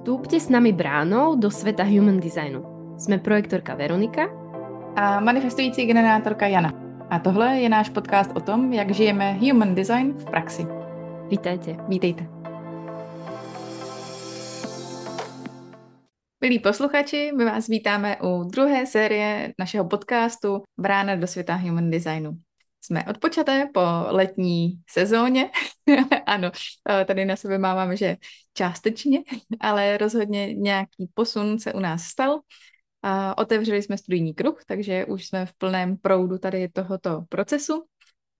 [0.00, 2.64] Vstúpte s nami bránou do sveta human designu.
[2.96, 4.32] Jsme projektorka Veronika
[4.96, 6.72] a manifestující generátorka Jana.
[7.10, 10.66] A tohle je náš podcast o tom, jak žijeme human design v praxi.
[11.28, 11.76] Vítajte.
[11.88, 12.26] Vítejte.
[16.40, 22.30] Milí posluchači, my vás vítáme u druhé série našeho podcastu Brána do světa human designu.
[22.80, 25.50] Jsme odpočaté po letní sezóně.
[26.26, 26.50] ano,
[26.90, 28.16] eh, tady na sebe máme, že
[28.54, 29.18] částečně,
[29.60, 32.40] ale rozhodně nějaký posun se u nás stal.
[33.36, 37.84] Otevřeli jsme studijní kruh, takže už jsme v plném proudu tady tohoto procesu,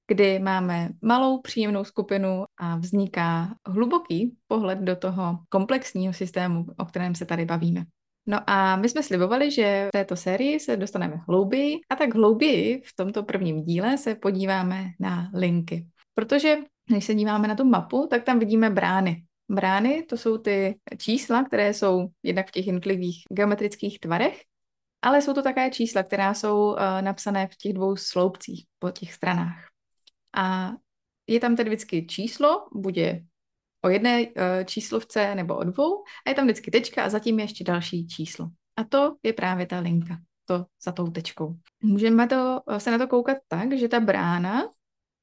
[0.06, 7.14] kdy máme malou příjemnou skupinu a vzniká hluboký pohled do toho komplexního systému, o kterém
[7.14, 7.84] se tady bavíme.
[8.26, 12.82] No a my jsme slibovali, že v této sérii se dostaneme hlouběji a tak hlouběji
[12.84, 15.86] v tomto prvním díle se podíváme na linky.
[16.14, 16.56] Protože
[16.86, 19.24] když se díváme na tu mapu, tak tam vidíme brány.
[19.50, 24.42] Brány to jsou ty čísla, které jsou jednak v těch jednotlivých geometrických tvarech,
[25.02, 29.12] ale jsou to také čísla, která jsou uh, napsané v těch dvou sloupcích po těch
[29.12, 29.64] stranách.
[30.36, 30.72] A
[31.26, 33.22] je tam tedy vždycky číslo, bude
[33.84, 34.32] o jedné uh,
[34.64, 38.48] číslovce nebo o dvou a je tam vždycky tečka a zatím je ještě další číslo.
[38.76, 41.56] A to je právě ta linka, to za tou tečkou.
[41.82, 44.68] Můžeme to, eh, se na to koukat tak, že ta brána,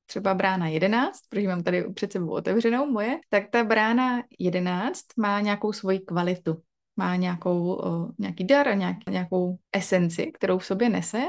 [0.05, 5.42] třeba brána 11, protože mám tady před sebou otevřenou moje, tak ta brána 11 má
[5.42, 6.61] nějakou svoji kvalitu,
[6.95, 11.23] má nějakou, uh, nějaký dar a nějak, nějakou esenci, kterou v sobě nese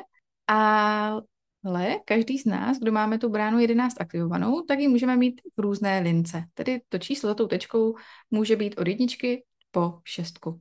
[0.49, 1.17] a
[1.65, 5.61] ale každý z nás, kdo máme tu bránu 11 aktivovanou, tak ji můžeme mít v
[5.61, 6.45] různé lince.
[6.55, 7.95] Tedy to číslo za tou tečkou
[8.31, 10.61] může být od jedničky po šestku.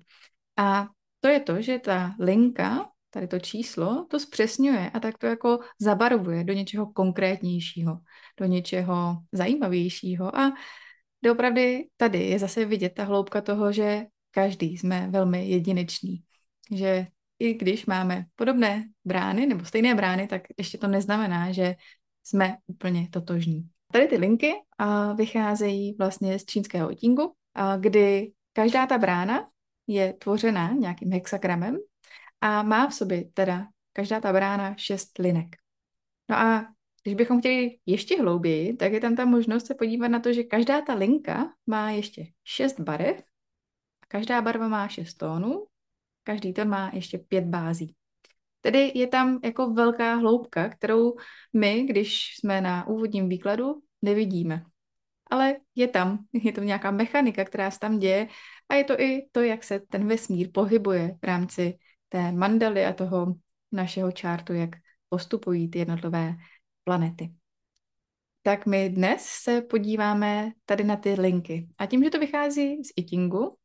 [0.58, 0.88] A
[1.20, 5.60] to je to, že ta linka, tady to číslo, to zpřesňuje a tak to jako
[5.82, 8.00] zabarvuje do něčeho konkrétnějšího,
[8.40, 10.38] do něčeho zajímavějšího.
[10.38, 10.54] A
[11.24, 16.24] doopravdy tady je zase vidět ta hloubka toho, že každý jsme velmi jedinečný.
[16.72, 17.08] Že
[17.40, 21.76] i když máme podobné brány nebo stejné brány, tak ještě to neznamená, že
[22.24, 23.70] jsme úplně totožní.
[23.92, 24.54] Tady ty linky
[25.16, 29.50] vycházejí vlastně z čínského otingu, a, kdy každá ta brána
[29.88, 31.78] je tvořena nějakým hexagramem
[32.42, 35.56] a má v sobě teda každá ta brána šest linek.
[36.30, 40.20] No a když bychom chtěli ještě hlouběji, tak je tam ta možnost se podívat na
[40.20, 43.24] to, že každá ta linka má ještě šest barev,
[44.08, 45.66] každá barva má šest tónů
[46.28, 47.96] Každý ten má ještě pět bází.
[48.62, 51.16] Tedy je tam jako velká hloubka, kterou
[51.54, 54.64] my, když jsme na úvodním výkladu, nevidíme.
[55.32, 58.28] Ale je tam, je to nějaká mechanika, která se tam děje
[58.70, 61.78] a je to i to, jak se ten vesmír pohybuje v rámci
[62.10, 63.36] té mandaly a toho
[63.72, 64.70] našeho čártu, jak
[65.10, 66.36] postupují ty jednotlivé
[66.84, 67.32] planety.
[68.42, 71.68] Tak my dnes se podíváme tady na ty linky.
[71.78, 73.58] A tím, že to vychází z Itingu,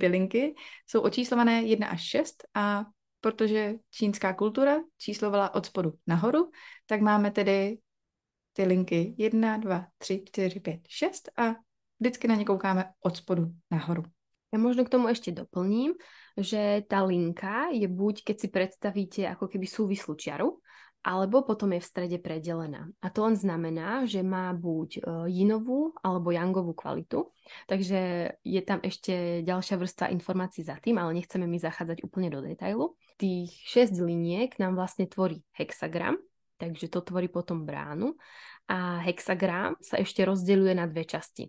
[0.00, 0.54] ty linky
[0.86, 2.84] jsou očíslované 1 až 6 a
[3.20, 6.50] protože čínská kultura číslovala od spodu nahoru,
[6.86, 7.78] tak máme tedy
[8.52, 11.54] ty linky 1, 2, 3, 4, 5, 6 a
[12.00, 14.02] vždycky na ně koukáme od spodu nahoru.
[14.48, 15.92] Ja možno k tomu ešte doplním,
[16.32, 20.64] že tá linka je buď, keď si predstavíte ako keby súvislú čiaru,
[21.02, 22.90] alebo potom je v strede predelená.
[23.00, 27.30] A to len znamená, že má buď jinovú e, alebo yangovú kvalitu,
[27.70, 32.42] takže je tam ešte ďalšia vrstva informácií za tým, ale nechceme mi zachádzať úplne do
[32.42, 32.98] detailu.
[33.16, 36.18] Tých 6 liniek nám vlastne tvorí hexagram,
[36.58, 38.18] takže to tvorí potom bránu
[38.68, 41.48] a hexagram sa ešte rozdeľuje na dve časti.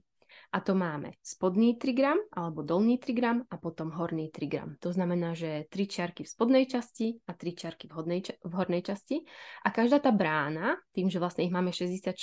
[0.49, 4.81] A to máme spodný trigram alebo dolný trigram a potom horný trigram.
[4.81, 8.81] To znamená, že tri čiarky v spodnej časti a tri čiarky v, hodnej, v hornej
[8.81, 9.21] časti.
[9.61, 12.17] A každá tá brána, tým, že vlastne ich máme 64,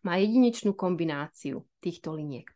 [0.00, 2.48] má jedinečnú kombináciu týchto liniek.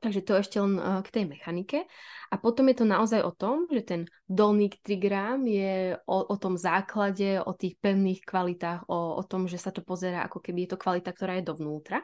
[0.00, 1.86] Takže to ešte len k tej mechanike.
[2.32, 6.58] A potom je to naozaj o tom, že ten dolný trigram je o, o tom
[6.58, 10.70] základe, o tých pevných kvalitách, o, o tom, že sa to pozera ako keby je
[10.74, 12.02] to kvalita, ktorá je dovnútra.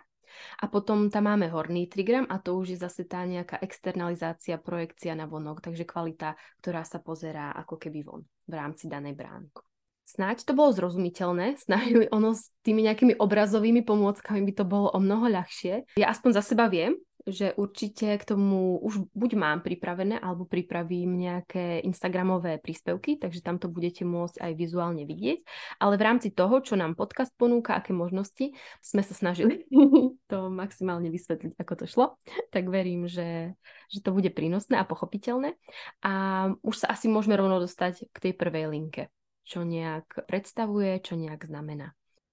[0.60, 5.14] A potom tam máme horný trigram a to už je zase tá nejaká externalizácia, projekcia
[5.14, 9.70] na vonok, takže kvalita, ktorá sa pozerá ako keby von v rámci danej bránky.
[10.10, 14.98] Snáď to bolo zrozumiteľné, snáď ono s tými nejakými obrazovými pomôckami by to bolo o
[14.98, 15.95] mnoho ľahšie.
[15.95, 16.98] Ja aspoň za seba viem,
[17.28, 23.60] že určite k tomu už buď mám pripravené, alebo pripravím nejaké Instagramové príspevky, takže tam
[23.60, 25.45] to budete môcť aj vizuálne vidieť.
[25.78, 29.68] Ale v rámci toho, čo nám podcast ponúka, aké možnosti, sme sa snažili
[30.33, 32.07] to maximálne vysvetliť, ako to šlo.
[32.51, 33.54] Tak verím, že,
[33.92, 35.54] že to bude prínosné a pochopiteľné.
[36.01, 36.12] A
[36.65, 39.12] už sa asi môžeme rovno dostať k tej prvej linke
[39.50, 41.91] čo nejak predstavuje, čo nejak znamená.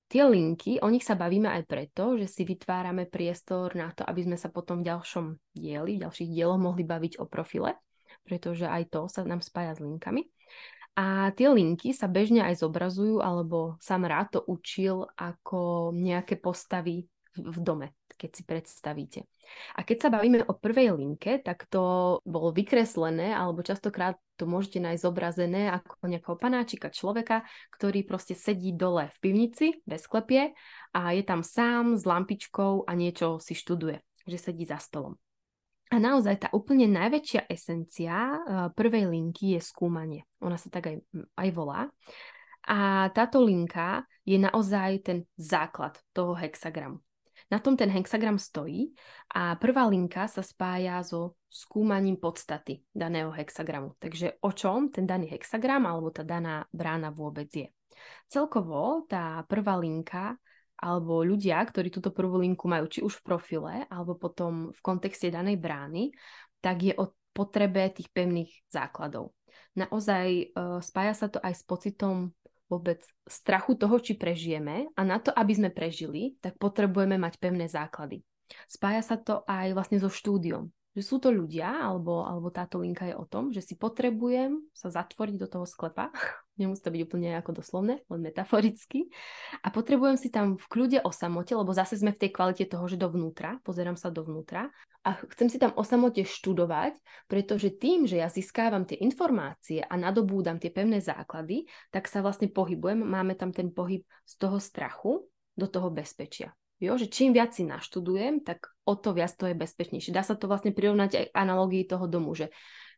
[0.08, 4.24] Tie linky, o nich sa bavíme aj preto, že si vytvárame priestor na to, aby
[4.24, 7.76] sme sa potom v ďalšom dieli, v ďalších dieloch mohli baviť o profile,
[8.24, 10.24] pretože aj to sa nám spája s linkami.
[10.96, 17.12] A tie linky sa bežne aj zobrazujú, alebo sám rád to učil ako nejaké postavy
[17.38, 17.88] v dome,
[18.18, 19.20] keď si predstavíte.
[19.80, 24.84] A keď sa bavíme o prvej linke, tak to bolo vykreslené, alebo častokrát to môžete
[24.84, 30.54] nájsť zobrazené ako nejakého panáčika človeka, ktorý proste sedí dole v pivnici bez klepie
[30.94, 33.98] a je tam sám s lampičkou a niečo si študuje,
[34.28, 35.18] že sedí za stolom.
[35.88, 40.28] A naozaj tá úplne najväčšia esencia uh, prvej linky je skúmanie.
[40.44, 40.96] Ona sa tak aj,
[41.40, 41.88] aj volá.
[42.68, 47.00] A táto linka je naozaj ten základ toho hexagramu.
[47.48, 48.92] Na tom ten hexagram stojí
[49.32, 53.96] a prvá linka sa spája so skúmaním podstaty daného hexagramu.
[54.04, 57.72] Takže o čom ten daný hexagram alebo tá daná brána vôbec je.
[58.28, 60.36] Celkovo tá prvá linka
[60.78, 65.34] alebo ľudia, ktorí túto prvú linku majú či už v profile, alebo potom v kontexte
[65.34, 66.14] danej brány,
[66.62, 69.34] tak je o potrebe tých pevných základov.
[69.78, 72.34] Naozaj uh, spája sa to aj s pocitom
[72.68, 77.68] vôbec strachu toho, či prežijeme a na to, aby sme prežili, tak potrebujeme mať pevné
[77.68, 78.24] základy.
[78.68, 80.72] Spája sa to aj vlastne so štúdiom.
[80.98, 84.90] Že sú to ľudia, alebo, alebo táto linka je o tom, že si potrebujem sa
[84.90, 86.10] zatvoriť do toho sklepa,
[86.60, 89.06] nemusí to byť úplne ako doslovné, len metaforicky,
[89.62, 92.90] a potrebujem si tam v kľude o samote, lebo zase sme v tej kvalite toho,
[92.90, 94.74] že dovnútra, pozerám sa dovnútra.
[95.06, 96.98] A chcem si tam o samote študovať,
[97.30, 102.50] pretože tým, že ja získávam tie informácie a nadobúdam tie pevné základy, tak sa vlastne
[102.50, 105.24] pohybujem, máme tam ten pohyb z toho strachu
[105.56, 106.52] do toho bezpečia.
[106.78, 110.14] Jo, že čím viac si naštudujem, tak o to viac to je bezpečnejšie.
[110.14, 112.54] Dá sa to vlastne prirovnať aj analógii toho domu, že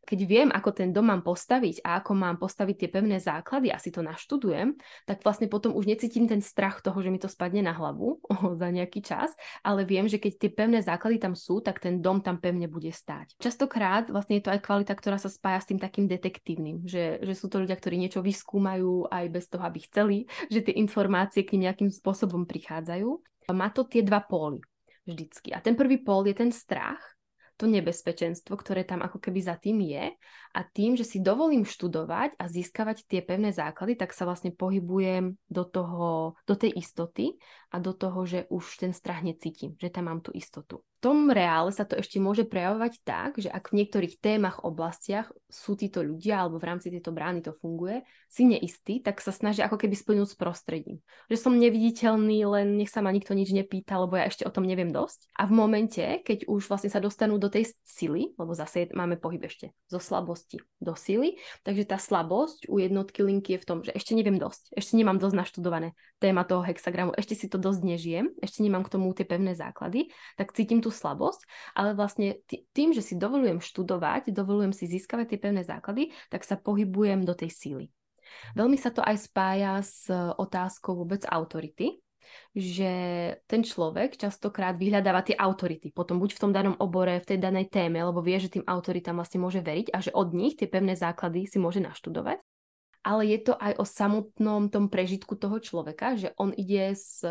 [0.09, 3.77] keď viem, ako ten dom mám postaviť a ako mám postaviť tie pevné základy a
[3.77, 4.73] si to naštudujem,
[5.03, 8.17] tak vlastne potom už necítim ten strach toho, že mi to spadne na hlavu
[8.61, 9.29] za nejaký čas,
[9.61, 12.89] ale viem, že keď tie pevné základy tam sú, tak ten dom tam pevne bude
[12.89, 13.37] stáť.
[13.37, 17.33] Častokrát vlastne je to aj kvalita, ktorá sa spája s tým takým detektívnym, že, že
[17.37, 20.17] sú to ľudia, ktorí niečo vyskúmajú aj bez toho, aby chceli,
[20.53, 23.19] že tie informácie k ním nejakým spôsobom prichádzajú.
[23.51, 24.61] Má to tie dva póly
[25.09, 25.53] vždycky.
[25.53, 27.01] A ten prvý pól je ten strach,
[27.59, 30.15] to nebezpečenstvo, ktoré tam ako keby za tým je
[30.55, 35.35] a tým, že si dovolím študovať a získavať tie pevné základy, tak sa vlastne pohybujem
[35.51, 37.35] do, toho, do tej istoty
[37.69, 41.71] a do toho, že už ten strach necítim, že tam mám tú istotu tom reále
[41.71, 46.43] sa to ešte môže prejavovať tak, že ak v niektorých témach, oblastiach sú títo ľudia
[46.43, 50.35] alebo v rámci tejto brány to funguje, si neistý, tak sa snažia ako keby splnúť
[50.35, 50.99] s prostredím.
[51.31, 54.67] Že som neviditeľný, len nech sa ma nikto nič nepýta, lebo ja ešte o tom
[54.67, 55.31] neviem dosť.
[55.39, 59.41] A v momente, keď už vlastne sa dostanú do tej sily, lebo zase máme pohyb
[59.47, 63.95] ešte zo slabosti do sily, takže tá slabosť u jednotky linky je v tom, že
[63.95, 68.25] ešte neviem dosť, ešte nemám dosť naštudované téma toho hexagramu, ešte si to dosť nežijem,
[68.39, 70.09] ešte nemám k tomu tie pevné základy,
[70.39, 71.45] tak cítim tú slabosť,
[71.75, 72.39] ale vlastne
[72.73, 77.35] tým, že si dovolujem študovať, dovolujem si získavať tie pevné základy, tak sa pohybujem do
[77.35, 77.85] tej síly.
[78.53, 81.97] Veľmi sa to aj spája s otázkou vôbec autority,
[82.53, 82.91] že
[83.49, 87.73] ten človek častokrát vyhľadáva tie autority, potom buď v tom danom obore, v tej danej
[87.73, 90.93] téme, lebo vie, že tým autoritám vlastne môže veriť a že od nich tie pevné
[90.93, 92.37] základy si môže naštudovať
[93.09, 97.25] ale je to aj o samotnom tom prežitku toho človeka, že on ide z,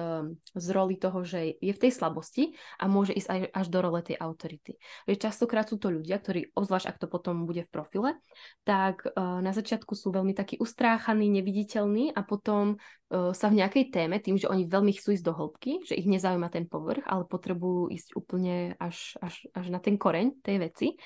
[0.59, 4.03] z roli toho, že je v tej slabosti a môže ísť aj až do role
[4.03, 4.75] tej autority.
[5.07, 8.19] Že častokrát sú to ľudia, ktorí, obzvlášť ak to potom bude v profile,
[8.67, 13.95] tak uh, na začiatku sú veľmi takí ustráchaní, neviditeľní a potom uh, sa v nejakej
[13.95, 17.23] téme, tým, že oni veľmi chcú ísť do hĺbky, že ich nezaujíma ten povrch, ale
[17.23, 20.99] potrebujú ísť úplne až, až, až na ten koreň tej veci,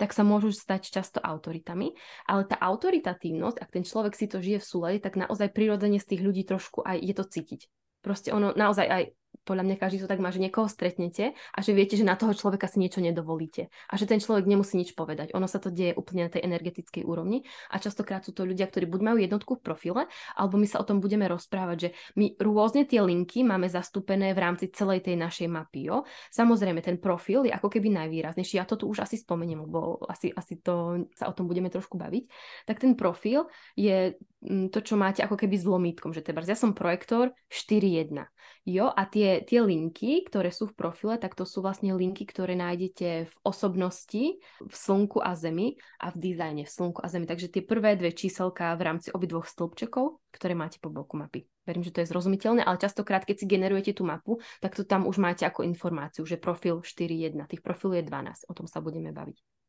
[0.00, 1.92] tak sa môžu stať často autoritami.
[2.24, 6.16] Ale tá autoritatívnosť, ak ten človek si to žije v súlade, tak naozaj prirodzene z
[6.16, 7.60] tých ľudí trošku aj je to cítiť.
[8.00, 9.02] Proste ono naozaj aj
[9.50, 12.30] podľa mňa každý to tak má, že niekoho stretnete a že viete, že na toho
[12.30, 15.34] človeka si niečo nedovolíte a že ten človek nemusí nič povedať.
[15.34, 17.42] Ono sa to deje úplne na tej energetickej úrovni
[17.74, 20.02] a častokrát sú to ľudia, ktorí buď majú jednotku v profile,
[20.38, 24.38] alebo my sa o tom budeme rozprávať, že my rôzne tie linky máme zastúpené v
[24.38, 25.90] rámci celej tej našej mapy.
[25.90, 26.06] Jo?
[26.30, 28.62] Samozrejme, ten profil je ako keby najvýraznejší.
[28.62, 31.98] Ja to tu už asi spomeniem, lebo asi, asi to, sa o tom budeme trošku
[31.98, 32.24] baviť.
[32.70, 37.36] Tak ten profil je to, čo máte ako keby zlomítkom, že teda ja som projektor
[37.52, 38.24] 4.1.
[38.64, 42.56] Jo, a tie tie, linky, ktoré sú v profile, tak to sú vlastne linky, ktoré
[42.56, 47.28] nájdete v osobnosti, v slnku a zemi a v dizajne v slnku a zemi.
[47.28, 51.44] Takže tie prvé dve číselka v rámci obidvoch stĺpčekov, ktoré máte po boku mapy.
[51.68, 55.04] Verím, že to je zrozumiteľné, ale častokrát, keď si generujete tú mapu, tak to tam
[55.04, 59.12] už máte ako informáciu, že profil 4.1, tých profilov je 12, o tom sa budeme
[59.12, 59.59] baviť.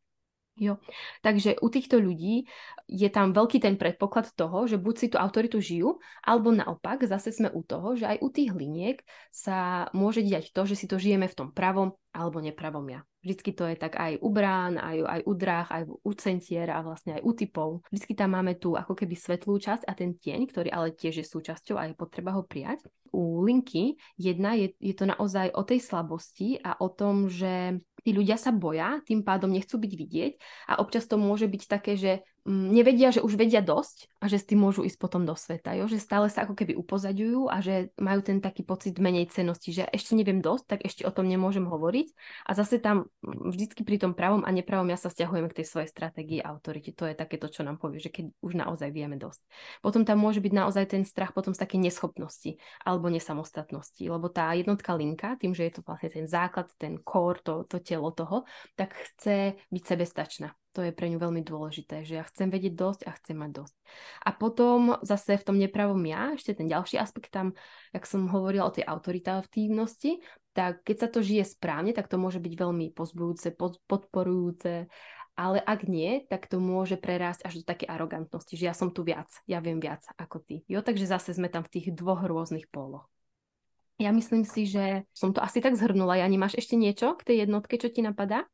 [0.60, 0.84] Jo,
[1.24, 2.44] takže u týchto ľudí
[2.92, 7.32] je tam veľký ten predpoklad toho, že buď si tú autoritu žijú, alebo naopak zase
[7.32, 9.00] sme u toho, že aj u tých liniek
[9.32, 13.00] sa môže diať to, že si to žijeme v tom pravom alebo nepravom ja.
[13.24, 16.84] Vždycky to je tak aj u brán, aj, aj u dráh, aj u centier a
[16.84, 17.70] vlastne aj u typov.
[17.88, 21.26] Vždycky tam máme tu ako keby svetlú časť a ten tieň, ktorý ale tiež je
[21.26, 22.84] súčasťou a je potreba ho prijať.
[23.16, 28.12] U linky jedna je, je to naozaj o tej slabosti a o tom, že tí
[28.14, 30.34] ľudia sa boja, tým pádom nechcú byť vidieť
[30.74, 34.50] a občas to môže byť také, že nevedia, že už vedia dosť a že s
[34.50, 35.86] tým môžu ísť potom do sveta, jo?
[35.86, 39.86] že stále sa ako keby upozaďujú a že majú ten taký pocit menej cenosti, že
[39.94, 42.08] ešte neviem dosť, tak ešte o tom nemôžem hovoriť
[42.50, 45.70] a zase tam mm, vždycky pri tom pravom a nepravom ja sa stiahujeme k tej
[45.70, 46.98] svojej stratégii a autorite.
[46.98, 49.46] To je takéto, čo nám povie, že keď už naozaj vieme dosť.
[49.86, 54.50] Potom tam môže byť naozaj ten strach potom z takej neschopnosti alebo nesamostatnosti, lebo tá
[54.58, 58.50] jednotka linka, tým, že je to vlastne ten základ, ten core, to, to telo toho,
[58.74, 63.02] tak chce byť sebestačná to je pre ňu veľmi dôležité, že ja chcem vedieť dosť
[63.08, 63.76] a chcem mať dosť.
[64.24, 67.54] A potom zase v tom nepravom ja, ešte ten ďalší aspekt tam,
[67.92, 72.40] jak som hovorila o tej autoritatívnosti, tak keď sa to žije správne, tak to môže
[72.40, 73.56] byť veľmi pozbujúce,
[73.88, 74.92] podporujúce,
[75.40, 79.08] ale ak nie, tak to môže prerásť až do také arogantnosti, že ja som tu
[79.08, 80.56] viac, ja viem viac ako ty.
[80.68, 83.08] Jo, takže zase sme tam v tých dvoch rôznych póloch.
[84.02, 86.18] Ja myslím si, že som to asi tak zhrnula.
[86.18, 88.50] Ja nemáš ešte niečo k tej jednotke, čo ti napadá?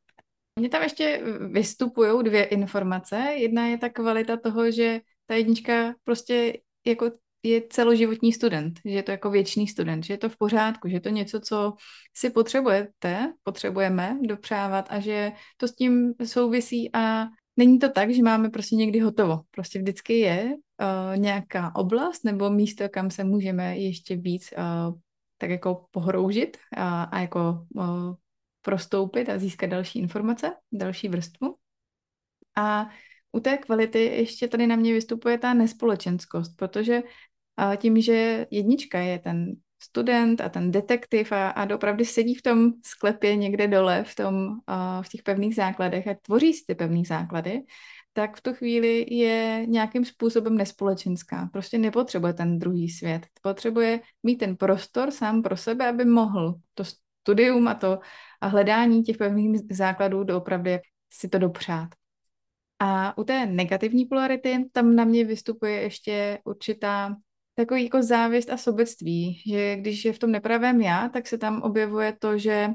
[0.58, 3.16] Mně tam ještě vystupují dvě informace.
[3.16, 7.10] Jedna je ta kvalita toho, že ta jednička prostě jako
[7.42, 10.96] je celoživotní student, že je to jako věčný student, že je to v pořádku, že
[10.96, 11.74] je to něco, co
[12.16, 18.22] si potřebujete, potřebujeme dopřávat a že to s tím souvisí a není to tak, že
[18.22, 19.40] máme prostě někdy hotovo.
[19.50, 24.98] Prostě vždycky je uh, nějaká oblast nebo místo, kam se můžeme ještě víc uh,
[25.38, 28.14] tak jako pohroužit a, a jako uh,
[28.62, 31.56] prostoupit a získat další informace, další vrstvu.
[32.56, 32.88] A
[33.32, 37.02] u té kvality ještě tady na mě vystupuje ta nespolečenskost, protože
[37.76, 42.72] tím, že jednička je ten student a ten detektiv a, a opravdu sedí v tom
[42.84, 44.48] sklepě někde dole, v, tom,
[45.02, 47.62] v těch pevných základech a tvoří si ty pevné základy,
[48.12, 51.48] tak v tu chvíli je nějakým způsobem nespolečenská.
[51.52, 53.26] Prostě nepotřebuje ten druhý svět.
[53.42, 56.84] Potřebuje mít ten prostor sám pro sebe, aby mohl to
[57.28, 57.98] studium a to
[58.40, 60.80] a hledání těch pevných základů doopravdy
[61.12, 61.88] si to dopřát.
[62.78, 67.16] A u té negativní polarity tam na mě vystupuje ještě určitá
[67.54, 71.62] takový jako závist a sobectví, že když je v tom nepravém já, tak se tam
[71.62, 72.68] objevuje to, že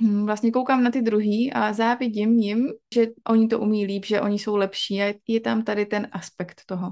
[0.00, 4.20] hm, vlastně koukám na ty druhý a závidím jim, že oni to umí líp, že
[4.20, 6.86] oni jsou lepší a je tam tady ten aspekt toho.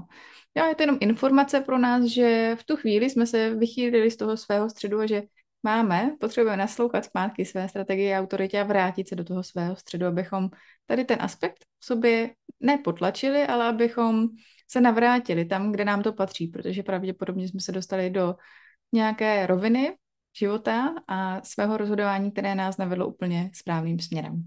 [0.55, 4.17] Jo, je to jenom informace pro nás, že v tu chvíli jsme se vychýlili z
[4.17, 5.23] toho svého středu a že
[5.67, 10.05] máme, potřebujeme naslouchat zpátky své strategie a autoritě a vrátit se do toho svého středu,
[10.07, 10.49] abychom
[10.85, 12.15] tady ten aspekt v sobě
[12.59, 14.27] nepotlačili, ale abychom
[14.71, 18.35] se navrátili tam, kde nám to patří, protože pravděpodobně jsme se dostali do
[18.93, 19.95] nějaké roviny
[20.37, 24.43] života a svého rozhodování, které nás nevedlo úplně správným směrem.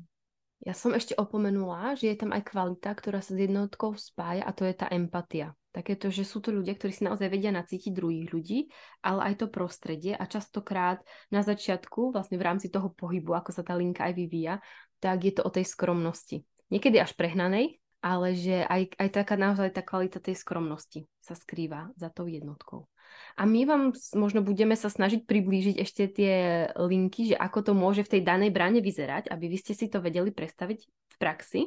[0.61, 4.53] Ja som ešte opomenula, že je tam aj kvalita, ktorá sa s jednotkou spája a
[4.53, 5.57] to je tá empatia.
[5.71, 8.59] Takéto, že sú to ľudia, ktorí si naozaj vedia nacítiť druhých ľudí,
[9.07, 10.99] ale aj to prostredie a častokrát
[11.31, 14.55] na začiatku, vlastne v rámci toho pohybu, ako sa tá linka aj vyvíja,
[14.99, 16.43] tak je to o tej skromnosti.
[16.75, 21.93] Niekedy až prehnanej, ale že aj, aj taká naozaj tá kvalita tej skromnosti sa skrýva
[21.95, 22.89] za tou jednotkou.
[23.37, 23.83] A my vám
[24.15, 26.35] možno budeme sa snažiť priblížiť ešte tie
[26.79, 29.99] linky, že ako to môže v tej danej bráne vyzerať, aby vy ste si to
[29.99, 31.61] vedeli predstaviť v praxi.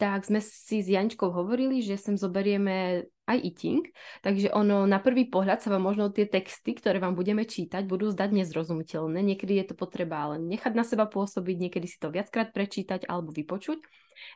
[0.00, 3.84] Tak sme si s Jančkou hovorili, že sem zoberieme aj eating,
[4.24, 8.08] takže ono na prvý pohľad sa vám možno tie texty, ktoré vám budeme čítať, budú
[8.08, 9.20] zdať nezrozumiteľné.
[9.20, 13.28] Niekedy je to potreba ale nechať na seba pôsobiť, niekedy si to viackrát prečítať alebo
[13.28, 13.84] vypočuť.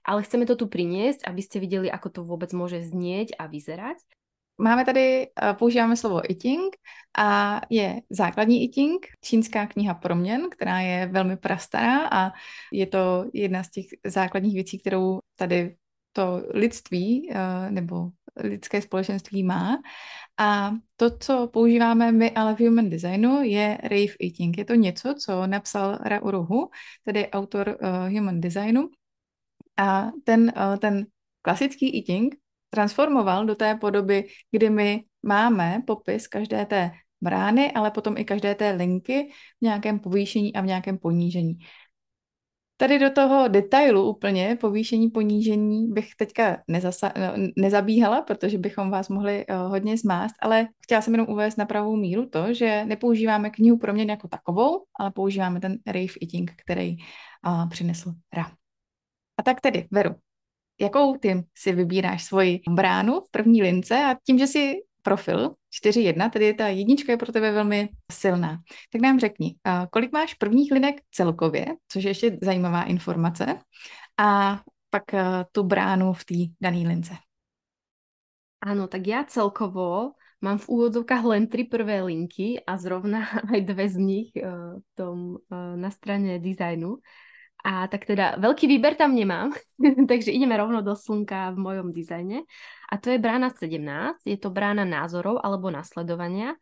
[0.04, 4.04] Ale chceme to tu priniesť, aby ste videli, ako to vôbec môže znieť a vyzerať.
[4.58, 6.76] Máme tady, eh, používáme slovo iting
[7.18, 12.32] a je základní iting, čínská kniha proměn, která je velmi prastará a
[12.73, 15.76] je to jedna z těch základních věcí, kterou tady
[16.12, 19.78] to lidství eh, nebo lidské společenství má.
[20.38, 24.58] A to, co používáme my ale v human designu, je rave eating.
[24.58, 26.70] Je to něco, co napsal Ra Uruhu,
[27.04, 28.88] tedy autor uh, human designu.
[29.76, 31.06] A ten, uh, ten
[31.42, 32.34] klasický eating
[32.75, 36.90] transformoval do té podoby, kdy my máme popis každé té
[37.21, 41.59] brány, ale potom i každé té linky v nějakém povýšení a v nějakém ponížení.
[42.76, 49.09] Tady do toho detailu úplně povýšení, ponížení bych teďka nezasa- no, nezabíhala, protože bychom vás
[49.09, 53.50] mohli uh, hodně zmást, ale chtěla jsem jenom uvést na pravou míru to, že nepoužíváme
[53.50, 56.97] knihu proměn jako takovou, ale používáme ten rave eating, který
[57.47, 58.50] uh, přinesl Ra.
[59.38, 60.14] A tak tedy, Veru,
[60.81, 65.54] jakou ty si vybíráš svoji bránu v první lince a tím, že si profil
[65.85, 68.59] 4.1, tedy ta jednička je pro tebe velmi silná.
[68.93, 69.54] Tak nám řekni,
[69.90, 73.59] kolik máš prvních linek celkově, což je ještě zajímavá informace,
[74.19, 75.02] a pak
[75.52, 77.14] tu bránu v té dané lince.
[78.61, 83.88] Ano, tak já celkovo mám v úvodovkách len tri prvé linky a zrovna aj dve
[83.88, 86.97] z nich uh, tom, uh, na strane dizajnu.
[87.64, 89.56] A tak teda veľký výber tam nemám,
[90.11, 92.44] takže ideme rovno do slnka v mojom dizajne.
[92.92, 96.54] A to je brána 17, je to brána názorov alebo nasledovania.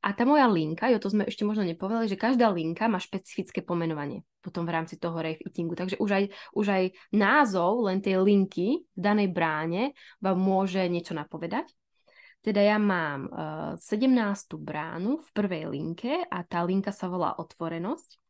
[0.00, 3.64] A tá moja linka, jo, to sme ešte možno nepovedali, že každá linka má špecifické
[3.64, 5.74] pomenovanie potom v rámci toho rave eatingu.
[5.74, 9.90] Takže už aj, už aj názov len tej linky v danej bráne
[10.22, 11.66] vám môže niečo napovedať.
[12.46, 14.54] Teda ja mám uh, eh, 17.
[14.54, 18.22] bránu v prvej linke a tá linka sa volá otvorenosť.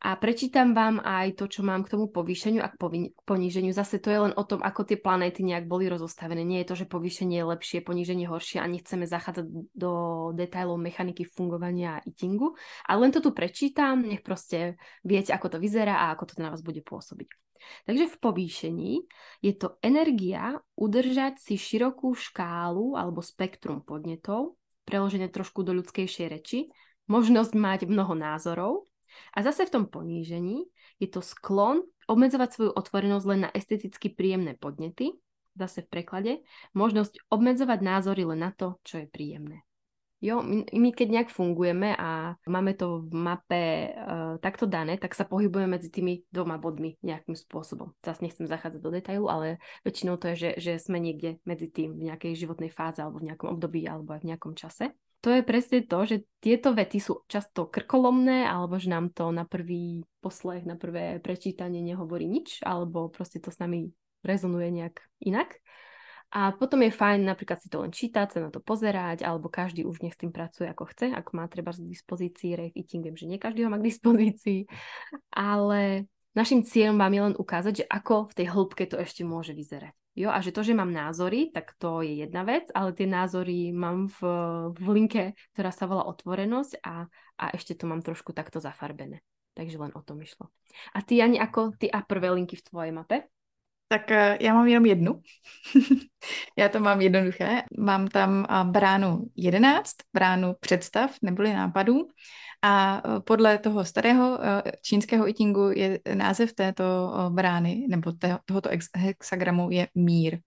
[0.00, 2.80] A prečítam vám aj to, čo mám k tomu povýšeniu a k,
[3.28, 3.68] poníženiu.
[3.76, 6.40] Zase to je len o tom, ako tie planéty nejak boli rozostavené.
[6.40, 9.44] Nie je to, že povýšenie je lepšie, poníženie horšie a nechceme zachádzať
[9.76, 9.92] do
[10.32, 12.56] detailov mechaniky fungovania a eatingu.
[12.88, 16.48] Ale len to tu prečítam, nech proste viete, ako to vyzerá a ako to na
[16.48, 17.28] vás bude pôsobiť.
[17.84, 18.92] Takže v povýšení
[19.44, 24.56] je to energia udržať si širokú škálu alebo spektrum podnetov,
[24.88, 26.72] preložené trošku do ľudskejšej reči,
[27.06, 28.89] možnosť mať mnoho názorov,
[29.34, 30.66] a zase v tom ponížení
[31.00, 35.14] je to sklon obmedzovať svoju otvorenosť len na esteticky príjemné podnety,
[35.54, 36.32] zase v preklade,
[36.74, 39.62] možnosť obmedzovať názory len na to, čo je príjemné.
[40.20, 45.16] Jo, my, my keď nejak fungujeme a máme to v mape uh, takto dané, tak
[45.16, 47.96] sa pohybujeme medzi tými dvoma bodmi nejakým spôsobom.
[48.04, 51.96] Zase nechcem zachádzať do detailu, ale väčšinou to je, že, že sme niekde medzi tým
[51.96, 55.42] v nejakej životnej fáze alebo v nejakom období alebo aj v nejakom čase to je
[55.44, 60.64] presne to, že tieto vety sú často krkolomné, alebo že nám to na prvý poslech,
[60.64, 63.92] na prvé prečítanie nehovorí nič, alebo proste to s nami
[64.24, 65.60] rezonuje nejak inak.
[66.30, 69.82] A potom je fajn napríklad si to len čítať, sa na to pozerať, alebo každý
[69.82, 73.18] už nech s tým pracuje ako chce, ak má treba k dispozícii rave eating, viem,
[73.18, 74.70] že nie každý ho má k dispozícii,
[75.34, 79.52] ale našim cieľom vám je len ukázať, že ako v tej hĺbke to ešte môže
[79.58, 79.99] vyzerať.
[80.16, 83.70] Jo, a že to, že mám názory, tak to je jedna vec, ale tie názory
[83.70, 84.18] mám v,
[84.74, 87.06] v linke, ktorá sa volá otvorenosť a,
[87.38, 89.22] a ešte to mám trošku takto zafarbené.
[89.54, 90.50] Takže len o tom išlo.
[90.94, 93.30] A ty, Ani, ako ty a prvé linky v tvojej mape?
[93.92, 95.20] Tak uh, já mám jenom jednu.
[96.58, 97.62] já to mám jednoduché.
[97.78, 102.08] Mám tam uh, bránu 11, bránu představ neboli nápadů.
[102.62, 104.38] A uh, podle toho starého
[104.82, 108.12] čínského itingu je název této brány, nebo
[108.44, 110.38] tohoto hexagramu je mír.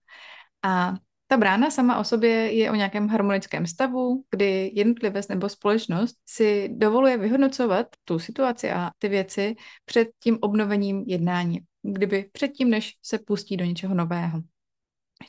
[0.62, 0.94] A
[1.26, 6.68] ta brána sama o sobě je o nějakém harmonickém stavu, kdy jednotlivec nebo společnost si
[6.68, 13.18] dovoluje vyhodnocovat tu situaci a ty věci před tím obnovením jednání kdyby předtím, než se
[13.18, 14.40] pustí do něčeho nového.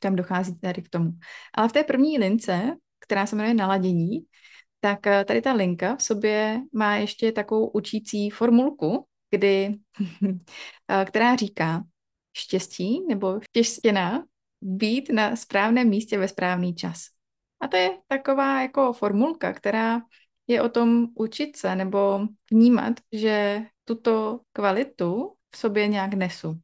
[0.01, 1.11] Tam dochází tady k tomu.
[1.53, 4.19] Ale v té první lince, která se jmenuje naladění,
[4.79, 9.75] tak eh, tady ta linka v sobě má ještě takovou učící formulku, kdy,
[10.91, 11.83] eh, která říká
[12.37, 14.25] štěstí nebo štěstěná
[14.61, 17.01] být na správném místě ve správný čas.
[17.59, 20.01] A to je taková jako formulka, která
[20.47, 22.19] je o tom učit se nebo
[22.51, 26.59] vnímat, že tuto kvalitu v sobě nějak nesu.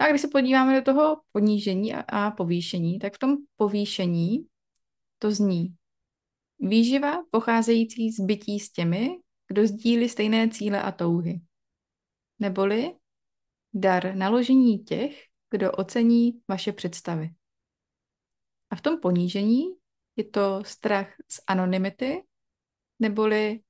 [0.00, 4.46] A když se podíváme do toho ponížení a, a povýšení, tak v tom povýšení
[5.18, 5.74] to zní
[6.68, 9.10] výživa pocházející z bytí s těmi,
[9.48, 11.40] kdo sdílí stejné cíle a touhy.
[12.38, 12.94] Neboli
[13.74, 17.30] dar naložení těch, kdo ocení vaše představy.
[18.70, 19.64] A v tom ponížení
[20.16, 22.22] je to strach z anonymity,
[22.98, 23.60] neboli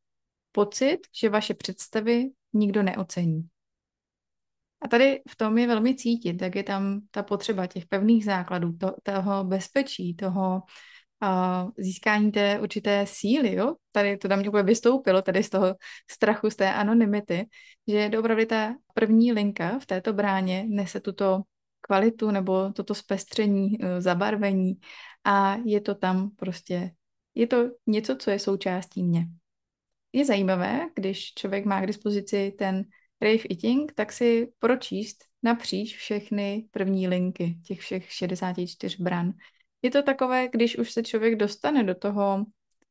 [0.53, 3.49] pocit, že vaše představy nikdo neocení.
[4.81, 8.73] A tady v tom je velmi cítit, jak je tam ta potřeba těch pevných základů,
[8.73, 10.63] to, toho bezpečí, toho
[11.79, 13.75] získání té určité síly, jo?
[13.93, 15.75] Tady to tam mě vystoupilo, tady z toho
[16.11, 17.47] strachu, z té anonymity,
[17.89, 21.43] že opravdu ta první linka v této bráně nese tuto
[21.81, 24.75] kvalitu nebo toto zpestření, uh, zabarvení
[25.25, 26.91] a je to tam prostě,
[27.35, 29.27] je to něco, co je součástí mě.
[30.13, 32.85] Je zajímavé, když člověk má k dispozici ten
[33.21, 39.33] Rave Eating, tak si pročíst napříč všechny první linky, těch všech 64 bran.
[39.85, 42.45] Je to takové, když už se člověk dostane do toho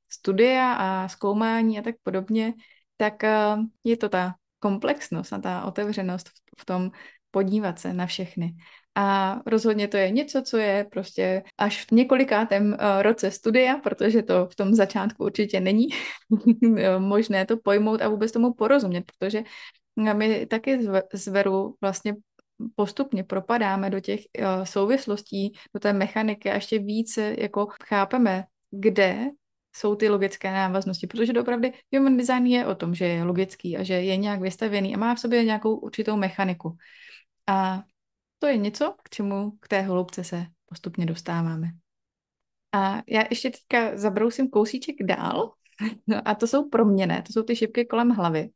[0.09, 2.53] studia a zkoumání a tak podobně,
[2.97, 6.29] tak eh, je to ta komplexnost a ta otevřenost
[6.59, 6.91] v tom
[7.31, 8.55] podívat se na všechny.
[8.95, 14.23] A rozhodně to je něco, co je prostě až v několikátém eh, roce studia, protože
[14.23, 15.87] to v tom začátku určitě není
[16.97, 19.43] možné to pojmout a vůbec tomu porozumět, protože
[20.13, 20.79] my taky
[21.13, 22.15] z Veru vlastně
[22.75, 29.29] postupně propadáme do těch uh, souvislostí, do té mechaniky a ještě více jako chápeme, kde
[29.75, 33.83] jsou ty logické návaznosti, protože opravdu human design je o tom, že je logický a
[33.83, 36.77] že je nějak vystavěný a má v sobě nějakou určitou mechaniku.
[37.47, 37.83] A
[38.39, 41.67] to je něco, k čemu k té hloubce se postupně dostáváme.
[42.73, 45.53] A já ještě teďka zabrousím kousíček dál,
[46.07, 48.49] no a to jsou proměny, to jsou ty šipky kolem hlavy.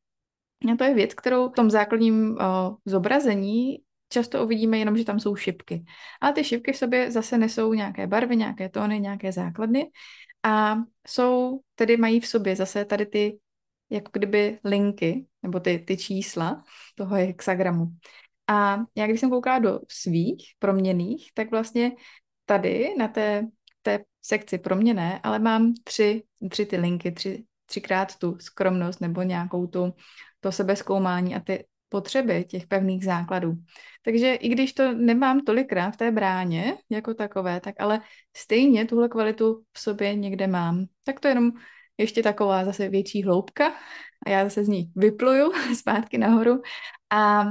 [0.73, 3.77] A to je věc, kterou v tom základním o, zobrazení
[4.09, 5.85] často uvidíme jenom, že tam jsou šipky.
[6.21, 9.91] Ale ty šipky v sobě zase nesou nějaké barvy, nějaké tóny, nějaké základny
[10.43, 10.75] a
[11.07, 13.39] jsou, tedy mají v sobě zase tady ty
[13.89, 16.63] jako kdyby linky, nebo ty, ty čísla
[16.95, 17.87] toho hexagramu.
[18.47, 21.91] A já když jsem koukala do svých proměných, tak vlastně
[22.45, 23.47] tady na té,
[23.81, 29.67] té sekci proměné, ale mám tři, tři ty linky, tři, třikrát tu skromnost nebo nějakou
[29.67, 29.93] tu
[30.39, 33.53] to sebezkoumání a ty potřeby těch pevných základů.
[34.01, 38.01] Takže i když to nemám tolikrát v té bráně jako takové, tak ale
[38.37, 40.85] stejně tuhle kvalitu v sobě někde mám.
[41.03, 41.51] Tak to je jenom
[41.97, 43.73] ještě taková zase větší hloubka
[44.25, 46.61] a já zase z ní vypluju zpátky nahoru
[47.09, 47.45] a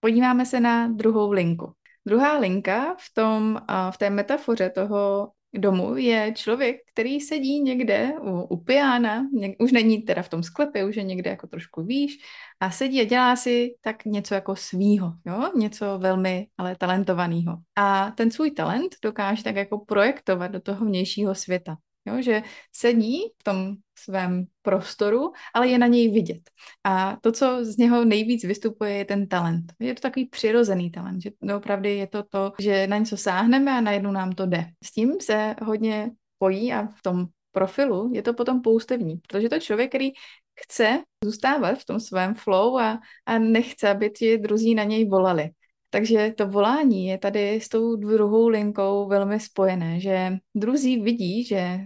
[0.00, 1.72] podíváme se na druhou linku.
[2.06, 8.40] Druhá linka v, tom, v té metafoře toho domu je člověk, který sedí někde u,
[8.40, 12.18] u piana, něk, už není teda v tom sklepě, už je někde jako trošku výš
[12.60, 15.50] a sedí a dělá si tak něco jako svýho, jo?
[15.56, 17.58] něco velmi ale talentovaného.
[17.76, 21.76] A ten svůj talent dokáže tak jako projektovat do toho vnějšího světa.
[22.06, 26.40] Jo, že sedí v tom svém prostoru, ale je na něj vidět.
[26.84, 29.72] A to, co z něho nejvíc vystupuje, je ten talent.
[29.80, 33.80] Je to takový přirozený talent, že opravdu je to to, že na něco sáhneme a
[33.80, 34.66] najednou nám to jde.
[34.84, 39.58] S tím se hodně pojí a v tom profilu je to potom poustevní, protože to
[39.58, 40.10] člověk, který
[40.54, 45.50] chce zůstávat v tom svém flow a, a nechce, aby ti druzí na něj volali.
[45.92, 51.80] Takže to volání je tady s tou druhou linkou velmi spojené, že druzí vidí, že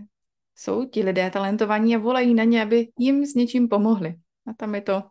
[0.57, 4.14] jsou ti lidé talentovaní a volají na ně, aby jim s něčím pomohli.
[4.47, 5.03] A tam je to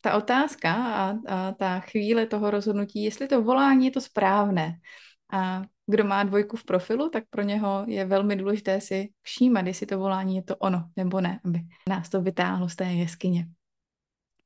[0.00, 4.78] ta otázka a, a ta chvíle toho rozhodnutí, jestli to volání je to správné.
[5.32, 9.86] A kdo má dvojku v profilu, tak pro něho je velmi důležité si všímat, jestli
[9.86, 13.46] to volání je to ono nebo ne, aby nás to vytáhlo z té jeskyně.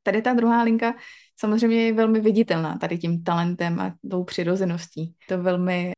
[0.09, 0.95] Tady ta druhá linka
[1.37, 5.15] samozřejmě je velmi viditelná tady tím talentem a tou přirozeností.
[5.29, 5.93] To velmi,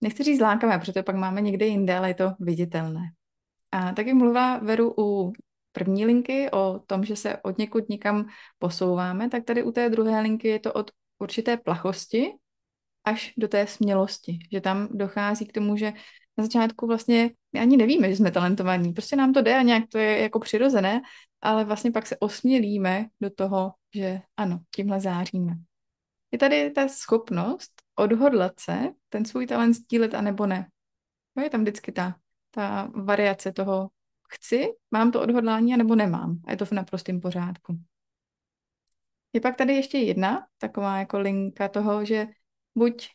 [0.00, 3.00] nechci říct lákavé, protože pak máme někde jinde, ale je to viditelné.
[3.72, 5.32] A tak jak mluvila Veru u
[5.72, 8.26] první linky o tom, že se od někud někam
[8.58, 12.32] posouváme, tak tady u té druhé linky je to od určité plachosti
[13.04, 15.92] až do té smělosti, že tam dochází k tomu, že
[16.38, 19.98] na začátku vlastně ani nevíme, že jsme talentovaní, prostě nám to jde a nějak to
[19.98, 21.02] je jako přirozené,
[21.40, 25.56] ale vlastně pak se osmělíme do toho, že ano, tímhle záříme.
[26.32, 30.68] Je tady ta schopnost odhodlat se, ten svůj talent stílet a nebo ne.
[31.36, 32.16] No je tam vždycky ta,
[32.50, 33.90] ta variace toho
[34.28, 36.40] chci, mám to odhodlání, nebo nemám.
[36.46, 37.78] A je to v naprostém pořádku.
[39.32, 42.26] Je pak tady ještě jedna taková jako linka toho, že
[42.74, 43.08] buď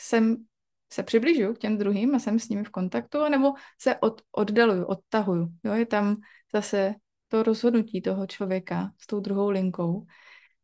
[0.00, 0.46] jsem
[0.92, 4.84] se přibližuju k těm druhým a jsem s nimi v kontaktu, nebo se od, oddaluju,
[4.84, 5.48] odtahuju.
[5.64, 6.16] Jo, je tam
[6.54, 6.94] zase
[7.28, 10.06] to rozhodnutí toho člověka s tou druhou linkou,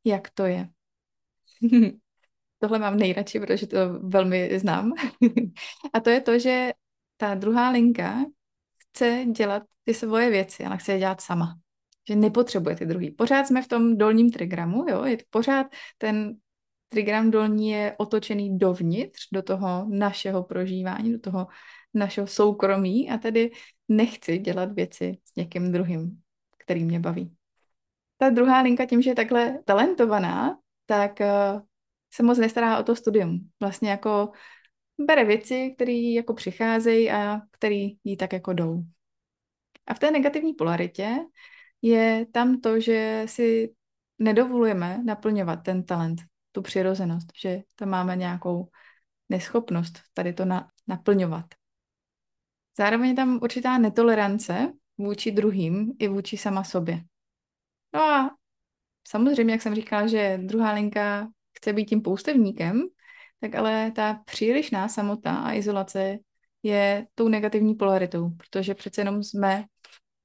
[0.04, 0.68] jak to je.
[2.58, 4.92] Tohle mám nejradši, protože to velmi znám.
[5.92, 6.72] a to je to, že
[7.16, 8.24] ta druhá linka
[8.78, 11.58] chce dělat ty svoje věci, ale chce je dělat sama.
[12.08, 13.10] Že nepotřebuje ty druhý.
[13.10, 15.66] Pořád jsme v tom dolním trigramu, jo, je pořád
[15.98, 16.36] ten
[16.88, 21.46] trigram dolní je otočený dovnitř, do toho našeho prožívání, do toho
[21.94, 23.50] našeho soukromí a tedy
[23.88, 26.22] nechci dělat věci s někým druhým
[26.66, 27.36] který mě baví.
[28.18, 31.60] Ta druhá linka tím, že je takhle talentovaná, tak uh,
[32.14, 33.50] se moc nestará o to studium.
[33.60, 34.30] Vlastně jako
[34.98, 38.82] bere věci, které jako přicházejí a které jí tak jako jdou.
[39.86, 41.16] A v té negativní polaritě
[41.82, 43.74] je tam to, že si
[44.18, 46.22] nedovolujeme naplňovat ten talent,
[46.56, 48.68] tu přirozenost, že tam máme nějakou
[49.28, 51.44] neschopnost tady to na, naplňovat.
[52.78, 57.00] Zároveň je tam určitá netolerance vůči druhým i vůči sama sobě.
[57.94, 58.30] No a
[59.08, 62.82] samozřejmě, jak jsem říkala, že druhá linka chce být tím poustevníkem,
[63.40, 66.18] tak ale ta přílišná samota a izolace
[66.62, 69.64] je tou negativní polaritou, protože přece jenom jsme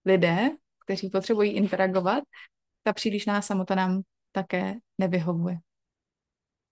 [0.05, 0.49] lidé,
[0.85, 2.23] kteří potřebují interagovat,
[2.83, 5.57] ta přílišná samota nám také nevyhovuje.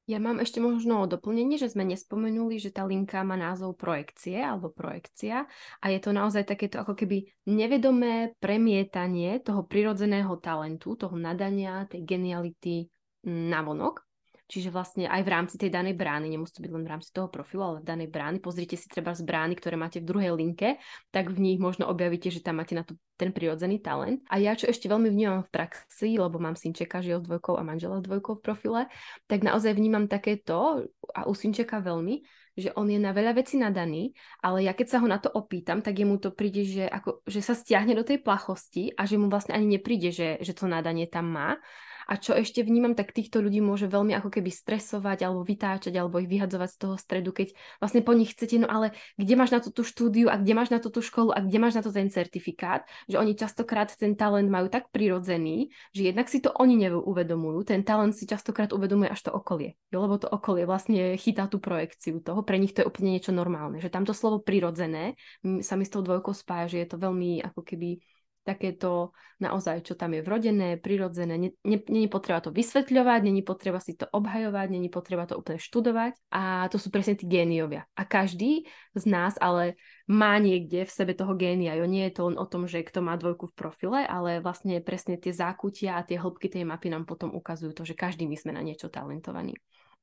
[0.09, 4.73] Ja mám ešte možno doplnenie, že sme nespomenuli, že tá linka má názov projekcie alebo
[4.73, 5.45] projekcia
[5.77, 12.09] a je to naozaj takéto ako keby nevedomé premietanie toho prirodzeného talentu, toho nadania, tej
[12.09, 12.89] geniality
[13.21, 14.08] mm, na vonok.
[14.49, 17.29] Čiže vlastne aj v rámci tej danej brány, nemusí to byť len v rámci toho
[17.29, 20.81] profilu, ale v danej brány, pozrite si treba z brány, ktoré máte v druhej linke,
[21.13, 24.25] tak v nich možno objavíte, že tam máte na to ten prirodzený talent.
[24.25, 27.63] A ja, čo ešte veľmi vnímam v praxi, lebo mám synčeka, žije s dvojkou a
[27.67, 28.81] manžela s dvojkou v profile,
[29.29, 32.25] tak naozaj vnímam takéto a u synčeka veľmi,
[32.57, 35.85] že on je na veľa vecí nadaný, ale ja keď sa ho na to opýtam,
[35.85, 39.29] tak jemu to príde, že, ako, že sa stiahne do tej plachosti a že mu
[39.29, 41.61] vlastne ani nepríde, že, že to nadanie tam má
[42.09, 46.17] a čo ešte vnímam, tak týchto ľudí môže veľmi ako keby stresovať alebo vytáčať alebo
[46.17, 49.61] ich vyhadzovať z toho stredu, keď vlastne po nich chcete, no ale kde máš na
[49.61, 51.93] to tú štúdiu a kde máš na to tú školu a kde máš na to
[51.93, 56.89] ten certifikát, že oni častokrát ten talent majú tak prirodzený, že jednak si to oni
[56.89, 60.01] neuvedomujú, ten talent si častokrát uvedomuje až to okolie, jo?
[60.01, 63.77] lebo to okolie vlastne chytá tú projekciu toho, pre nich to je úplne niečo normálne,
[63.77, 65.13] že tamto slovo prirodzené
[65.61, 68.01] sa mi s tou dvojkou spája, že je to veľmi ako keby
[68.43, 71.39] takéto naozaj, čo tam je vrodené, prirodzené.
[71.63, 76.67] Není potreba to vysvetľovať, není potreba si to obhajovať, není potreba to úplne študovať a
[76.67, 77.87] to sú presne tí géniovia.
[77.95, 79.79] A každý z nás ale
[80.11, 81.79] má niekde v sebe toho génia.
[81.79, 81.87] Jo?
[81.87, 85.15] Nie je to len o tom, že kto má dvojku v profile, ale vlastne presne
[85.15, 88.51] tie zákutia a tie hĺbky tej mapy nám potom ukazujú to, že každý my sme
[88.51, 89.55] na niečo talentovaní.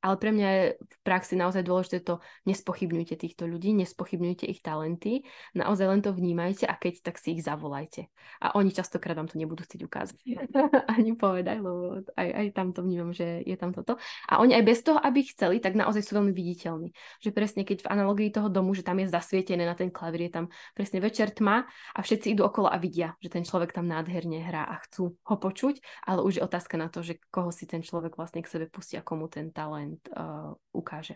[0.06, 5.26] Ale pre mňa je v praxi naozaj dôležité to, nespochybňujte týchto ľudí, nespochybňujte ich talenty,
[5.50, 8.06] naozaj len to vnímajte a keď, tak si ich zavolajte.
[8.38, 10.18] A oni častokrát vám to nebudú chcieť ukázať.
[10.94, 13.98] Ani povedať, lebo aj, aj tam to vnímam, že je tam toto.
[14.30, 16.94] A oni aj bez toho, aby chceli, tak naozaj sú veľmi viditeľní.
[17.18, 20.32] Že presne keď v analogii toho domu, že tam je zasvietené na ten klavír, je
[20.38, 24.38] tam presne večer tma a všetci idú okolo a vidia, že ten človek tam nádherne
[24.44, 27.80] hrá a chcú ho počuť, ale už je otázka na to, že koho si ten
[27.80, 31.14] človek vlastne k sebe pustí a komu ten talent talent uh, ukáže.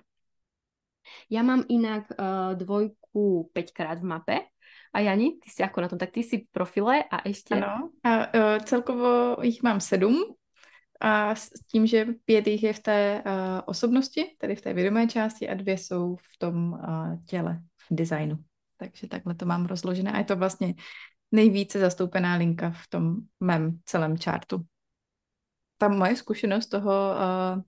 [1.31, 4.38] Ja mám inak uh, dvojku 5 krát v mape.
[4.93, 5.99] A Jani, ty si ako na tom?
[5.99, 7.55] Tak ty si profile a ešte...
[7.55, 10.35] Ano, a uh, celkovo jich mám sedm
[11.01, 13.33] a s tím, že pět jich je v té uh,
[13.64, 18.38] osobnosti, tedy v té vědomé části a dvě jsou v tom uh, těle, v designu.
[18.77, 20.75] Takže takhle to mám rozložené a je to vlastně
[21.33, 24.64] nejvíce zastoupená linka v tom mém celém chartu.
[25.79, 27.62] Ta moje zkušenost toho uh,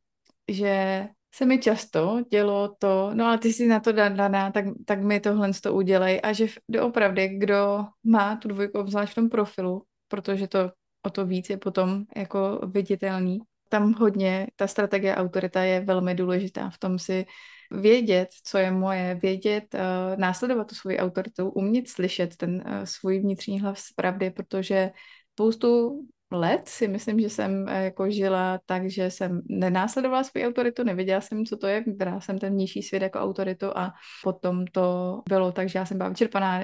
[0.49, 5.03] že se mi často dělo to, no ale ty jsi na to daná, tak, tak
[5.03, 6.21] mi tohle to udělej.
[6.23, 10.71] A že doopravdy, kdo má tu dvojku obzvlášť v tom profilu, protože to
[11.07, 13.41] o to víc je potom jako viditelný,
[13.73, 17.27] tam hodně ta strategie autorita je velmi důležitá v tom si
[17.71, 19.81] vědět, co je moje, vědět, uh,
[20.17, 24.91] následovat tu svoji autoritu, umět slyšet ten uh, svůj vnitřní hlas pravdy, protože
[25.33, 26.01] spoustu
[26.35, 31.21] let si myslím, že jsem eh, jako žila tak, že jsem nenásledovala svou autoritu, nevěděla
[31.21, 33.93] jsem, co to je, brala jsem ten nižší svět jako autoritu a
[34.23, 36.61] potom to bylo tak, že já jsem byla vyčerpaná,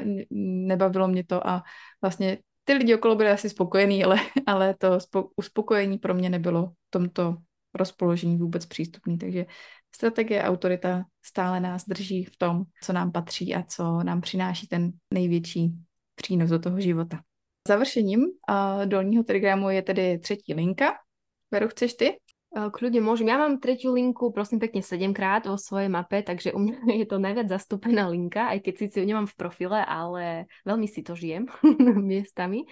[0.67, 1.63] nebavilo mě to a
[2.03, 4.99] vlastně ty lidi okolo byli asi spokojení, ale, ale to
[5.37, 7.37] uspokojení pro mě nebylo v tomto
[7.75, 9.47] rozpoložení vůbec přístupný, takže
[9.95, 14.93] strategie autorita stále nás drží v tom, co nám patří a co nám přináší ten
[15.15, 15.73] největší
[16.15, 17.23] přínos do toho života.
[17.69, 20.97] Završením uh, dolního telegramu je tedy třetí linka.
[21.51, 22.17] Veru, chceš ty?
[22.49, 23.29] Kľudne môžem.
[23.29, 27.07] Ja mám tretiu linku, prosím pekne, 7 krát vo svojej mape, takže u mňa je
[27.07, 31.13] to najviac zastúpená linka, aj keď síce ju nemám v profile, ale veľmi si to
[31.13, 31.45] žijem
[32.09, 32.65] miestami.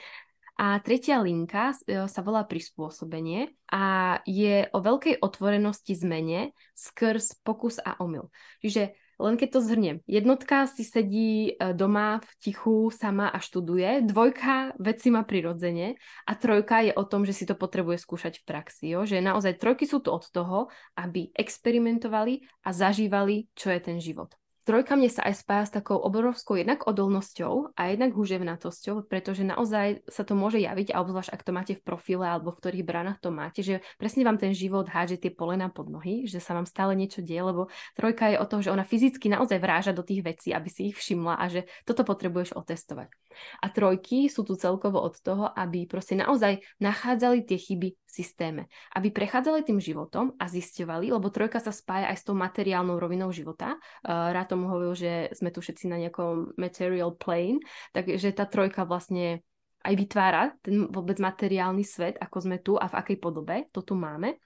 [0.56, 7.76] A tretia linka e, sa volá prispôsobenie a je o veľkej otvorenosti zmene skrz pokus
[7.76, 8.32] a omyl.
[8.64, 14.05] Čiže len keď to zhrnem, jednotka si sedí e, doma v tichu sama a študuje,
[14.05, 15.96] dvojka veci má prirodzene
[16.29, 18.85] a trojka je o tom, že si to potrebuje skúšať v praxi.
[18.92, 19.09] Jo?
[19.09, 20.68] Že naozaj trojky sú tu od toho,
[21.00, 24.37] aby experimentovali a zažívali, čo je ten život.
[24.66, 30.02] Trojka mne sa aj spája s takou obrovskou jednak odolnosťou a jednak huževnatosťou, pretože naozaj
[30.11, 33.22] sa to môže javiť, a obzvlášť ak to máte v profile alebo v ktorých branách
[33.22, 36.66] to máte, že presne vám ten život hádže tie polena pod nohy, že sa vám
[36.66, 40.26] stále niečo deje, lebo trojka je o tom, že ona fyzicky naozaj vráža do tých
[40.26, 43.14] vecí, aby si ich všimla a že toto potrebuješ otestovať.
[43.62, 48.62] A trojky sú tu celkovo od toho, aby proste naozaj nachádzali tie chyby v systéme,
[48.96, 53.31] aby prechádzali tým životom a zisťovali, lebo trojka sa spája aj s tou materiálnou rovinou
[53.31, 53.79] života.
[54.02, 57.61] Uh, tomu hovoril, že sme tu všetci na nejakom material plane,
[57.92, 59.45] takže tá trojka vlastne
[59.85, 63.92] aj vytvára ten vôbec materiálny svet, ako sme tu a v akej podobe to tu
[63.92, 64.40] máme.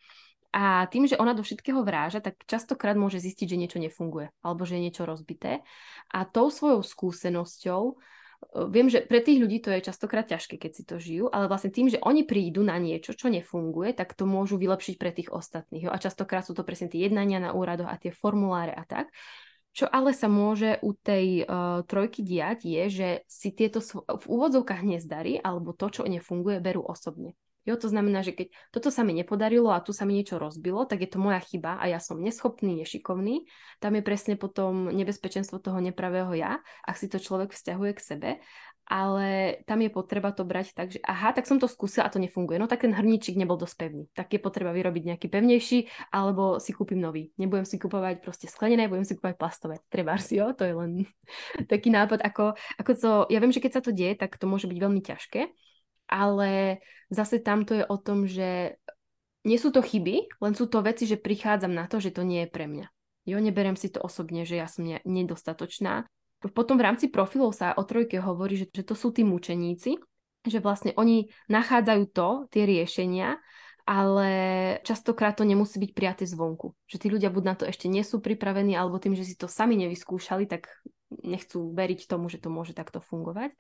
[0.51, 4.67] A tým, že ona do všetkého vráža, tak častokrát môže zistiť, že niečo nefunguje alebo
[4.67, 5.63] že je niečo rozbité.
[6.11, 8.03] A tou svojou skúsenosťou
[8.67, 11.71] viem, že pre tých ľudí to je častokrát ťažké, keď si to žijú, ale vlastne
[11.71, 15.87] tým, že oni prídu na niečo, čo nefunguje, tak to môžu vylepšiť pre tých ostatných.
[15.87, 15.91] Jo?
[15.95, 19.13] A častokrát sú to presne tie jednania na úradoch a tie formuláre a tak.
[19.71, 24.83] Čo ale sa môže u tej uh, trojky diať je, že si tieto v úvodzovkách
[24.83, 27.39] nezdarí alebo to, čo nefunguje, berú osobne.
[27.69, 30.89] Jo, to znamená, že keď toto sa mi nepodarilo a tu sa mi niečo rozbilo,
[30.89, 33.45] tak je to moja chyba a ja som neschopný, nešikovný.
[33.85, 38.31] Tam je presne potom nebezpečenstvo toho nepravého ja, ak si to človek vzťahuje k sebe
[38.91, 42.19] ale tam je potreba to brať tak, že aha, tak som to skúsil a to
[42.19, 42.59] nefunguje.
[42.59, 44.05] No tak ten hrníčik nebol dosť pevný.
[44.11, 47.31] Tak je potreba vyrobiť nejaký pevnejší, alebo si kúpim nový.
[47.39, 49.79] Nebudem si kupovať proste sklenené, budem si kúpať plastové.
[49.87, 51.07] Treba si, jo, to je len
[51.71, 54.67] taký nápad, ako, ako to, ja viem, že keď sa to deje, tak to môže
[54.67, 55.55] byť veľmi ťažké,
[56.11, 56.83] ale
[57.15, 58.75] zase tam to je o tom, že
[59.47, 62.43] nie sú to chyby, len sú to veci, že prichádzam na to, že to nie
[62.43, 62.91] je pre mňa.
[63.23, 66.11] Jo, neberiem si to osobne, že som ne- nedostatočná
[66.49, 70.01] potom v rámci profilov sa o trojke hovorí, že, že to sú tí mučeníci,
[70.49, 73.37] že vlastne oni nachádzajú to, tie riešenia,
[73.85, 74.31] ale
[74.87, 76.73] častokrát to nemusí byť prijaté zvonku.
[76.89, 79.51] Že tí ľudia buď na to ešte nie sú pripravení, alebo tým, že si to
[79.51, 80.71] sami nevyskúšali, tak
[81.11, 83.53] nechcú veriť tomu, že to môže takto fungovať.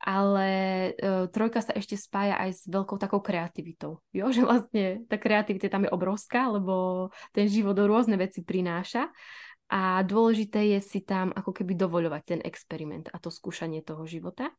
[0.00, 0.48] Ale
[0.96, 4.00] e, trojka sa ešte spája aj s veľkou takou kreativitou.
[4.16, 4.32] Jo?
[4.32, 9.12] Že vlastne tá kreativita tam je obrovská, lebo ten život rôzne veci prináša
[9.70, 14.50] a dôležité je si tam ako keby dovoľovať ten experiment a to skúšanie toho života.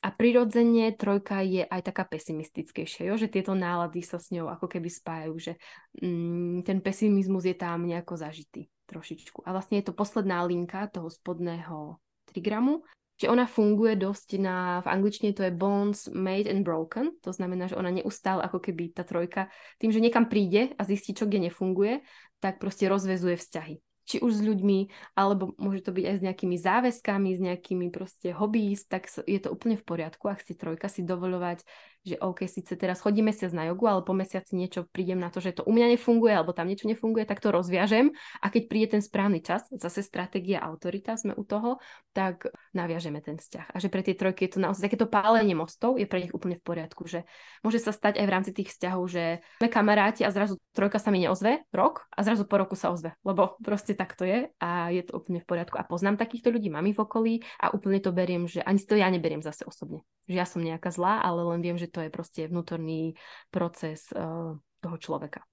[0.00, 3.20] A prirodzene trojka je aj taká pesimistickejšia, jo?
[3.20, 5.52] že tieto nálady sa s ňou ako keby spájajú, že
[6.00, 9.44] mm, ten pesimizmus je tam nejako zažitý trošičku.
[9.44, 12.84] A vlastne je to posledná linka toho spodného trigramu,
[13.16, 17.68] že ona funguje dosť na, v angličtine to je bonds made and broken, to znamená,
[17.68, 19.48] že ona neustále ako keby tá trojka,
[19.80, 22.04] tým, že niekam príde a zistí, čo kde nefunguje,
[22.40, 24.78] tak proste rozvezuje vzťahy či už s ľuďmi,
[25.18, 29.50] alebo môže to byť aj s nejakými záväzkami, s nejakými proste hobbies, tak je to
[29.50, 31.66] úplne v poriadku, ak si trojka si dovoľovať
[32.06, 35.42] že OK, síce teraz chodím mesiac na jogu, ale po mesiaci niečo prídem na to,
[35.42, 38.86] že to u mňa nefunguje, alebo tam niečo nefunguje, tak to rozviažem a keď príde
[38.94, 41.82] ten správny čas, zase stratégia autorita, sme u toho,
[42.14, 43.74] tak naviažeme ten vzťah.
[43.74, 46.54] A že pre tie trojky je to naozaj takéto pálenie mostov je pre nich úplne
[46.54, 47.26] v poriadku, že
[47.66, 51.10] môže sa stať aj v rámci tých vzťahov, že sme kamaráti a zrazu trojka sa
[51.10, 54.94] mi neozve rok a zrazu po roku sa ozve, lebo proste tak to je a
[54.94, 55.74] je to úplne v poriadku.
[55.76, 58.94] A poznám takýchto ľudí, mám ich v okolí a úplne to beriem, že ani to
[58.94, 60.06] ja neberiem zase osobne.
[60.26, 63.14] Že ja som nejaká zlá, ale len viem, že to je proste vnútorný
[63.50, 65.46] proces uh, toho člověka.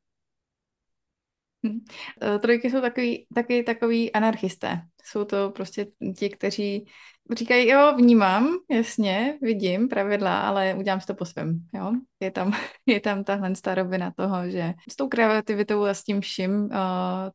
[1.66, 1.80] Hm.
[2.22, 4.82] E, trojky jsou takový, taky takový anarchisté.
[5.04, 6.86] Jsou to prostě ti, kteří
[7.32, 11.60] říkají, jo, vnímám, jasně, vidím pravidla, ale udělám si to po svém.
[11.74, 11.92] Jo?
[12.20, 12.52] Je, tam,
[12.86, 16.70] je tam tahle starovina toho, že s tou kreativitou a s tím vším uh,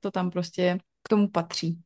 [0.01, 1.79] to tam prostě k tomu patří.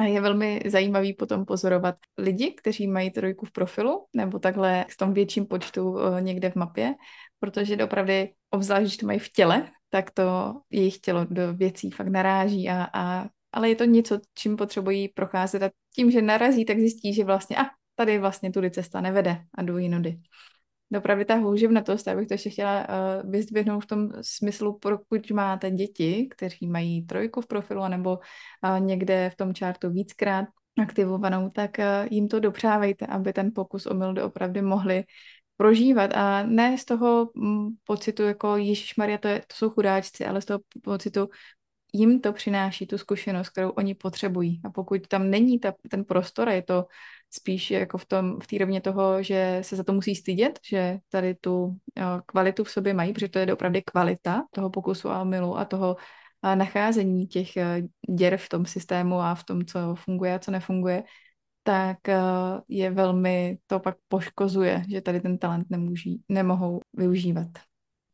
[0.00, 4.96] A je velmi zajímavý potom pozorovat lidi, kteří mají trojku v profilu, nebo takhle s
[4.96, 6.94] tom větším počtu uh, někde v mapě,
[7.40, 8.12] protože opravdu,
[8.50, 12.88] obzvlášť, když to mají v těle, tak to jejich tělo do věcí fakt naráží a,
[12.94, 17.24] a ale je to něco, čím potřebují procházet a tím, že narazí, tak zjistí, že
[17.24, 17.62] vlastně a
[17.94, 20.20] tady vlastně tudy cesta nevede a jdu jinudy
[20.98, 25.70] opravdu ta houževnatost, já bych to ještě chtěla uh, vyzdvihnout v tom smyslu, pokud máte
[25.70, 30.44] děti, kteří mají trojku v profilu, nebo uh, někde v tom čártu víckrát
[30.82, 35.04] aktivovanou, tak uh, jim to dopřávejte, aby ten pokus o milu opravdu mohli
[35.56, 36.10] prožívat.
[36.16, 40.40] A ne z toho mm, pocitu jako Ježíš Maria, to, je, to jsou chudáčci, ale
[40.40, 41.28] z toho pocitu
[41.92, 44.60] jim to přináší tu zkušenost, kterou oni potřebují.
[44.64, 46.86] A pokud tam není ta, ten prostor a je to
[47.30, 50.98] spíš jako v tom, v té rovně toho, že se za to musí stydět, že
[51.08, 51.76] tady tu
[52.26, 55.96] kvalitu v sobě mají, protože to je opravdu kvalita toho pokusu a milu a toho
[56.42, 57.48] nacházení těch
[58.10, 61.02] děr v tom systému a v tom, co funguje a co nefunguje,
[61.62, 61.98] tak
[62.68, 67.48] je velmi, to pak poškozuje, že tady ten talent nemůží, nemohou využívat.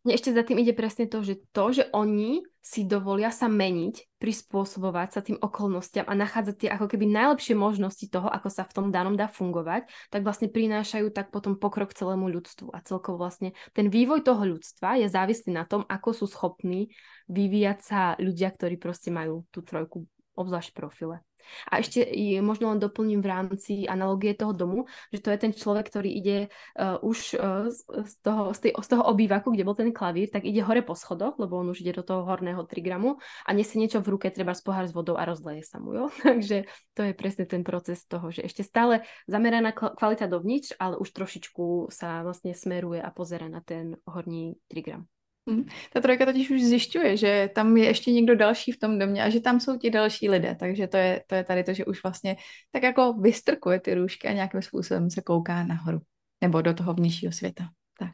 [0.06, 4.18] Mne ešte za tým ide presne to, že to, že oni si dovolia sa meniť,
[4.18, 8.74] prispôsobovať sa tým okolnostiam a nachádzať tie ako keby najlepšie možnosti toho, ako sa v
[8.74, 12.74] tom danom dá fungovať, tak vlastne prinášajú tak potom pokrok celému ľudstvu.
[12.74, 16.90] A celkovo vlastne ten vývoj toho ľudstva je závislý na tom, ako sú schopní
[17.30, 20.02] vyvíjať sa ľudia, ktorí proste majú tú trojku
[20.36, 21.24] obzvlášť profile.
[21.70, 22.02] A ešte
[22.42, 26.38] možno len doplním v rámci analogie toho domu, že to je ten človek, ktorý ide
[26.76, 30.42] uh, už uh, z, toho, z, tej, z toho obývaku, kde bol ten klavír, tak
[30.42, 34.02] ide hore po schodoch, lebo on už ide do toho horného trigramu a nesie niečo
[34.02, 35.94] v ruke, treba z pohár s vodou a rozleje sa mu.
[35.94, 36.04] Jo?
[36.26, 36.66] Takže
[36.98, 41.94] to je presne ten proces toho, že ešte stále zameraná kvalita dovnitř, ale už trošičku
[41.94, 45.06] sa vlastne smeruje a pozera na ten horní trigram.
[45.48, 45.64] Hmm.
[45.92, 49.30] Ta trojka totiž už zjišťuje, že tam je ještě někdo další v tom domě a
[49.30, 52.02] že tam jsou ti další lidé, takže to je, to je tady to, že už
[52.02, 52.36] vlastně
[52.70, 55.98] tak jako vystrkuje ty růžky a nějakým způsobem se kouká nahoru
[56.40, 57.64] nebo do toho vnějšího světa.
[57.98, 58.12] Tak.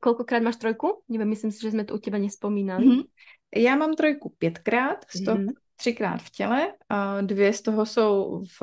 [0.00, 1.02] Kolikrát máš trojku?
[1.08, 2.86] Nevím, myslím si, že jsme to u těba nespomínali.
[2.86, 3.04] Mm-hmm.
[3.56, 5.52] Já mám trojku pětkrát, z toho mm-hmm.
[5.76, 8.62] třikrát v těle, a dvě z toho jsou v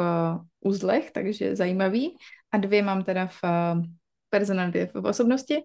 [0.59, 2.15] uzlech, takže zajímavý,
[2.51, 3.41] a dvě mám teda v
[4.29, 5.63] personalitě, v osobnosti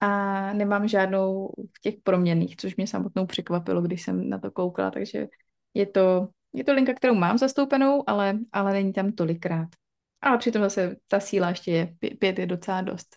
[0.00, 4.90] a nemám žádnou v těch proměných, což mě samotnou překvapilo, když jsem na to koukala,
[4.90, 5.26] takže
[5.74, 9.68] je to, je to linka, kterou mám zastoupenou, ale, ale není tam tolikrát.
[10.20, 13.16] Ale přitom zase ta síla ještě je, pět je docela dost.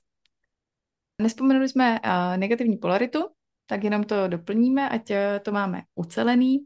[1.21, 3.19] Nespomenuli jsme uh, negativní polaritu,
[3.65, 6.65] tak jenom to doplníme, ať uh, to máme ucelený.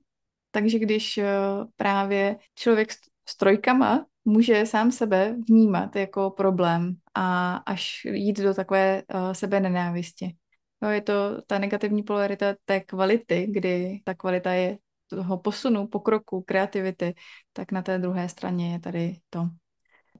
[0.52, 1.24] Takže když uh,
[1.76, 2.92] právě člověk
[3.30, 9.60] s trojkama může sám sebe vnímat jako problém a až jít do takové uh, sebe
[9.60, 10.36] nenávisti.
[10.82, 16.42] No, je to ta negativní polarita té kvality, kdy ta kvalita je toho posunu, pokroku,
[16.42, 17.14] kreativity,
[17.54, 19.50] tak na té druhé straně je tady to.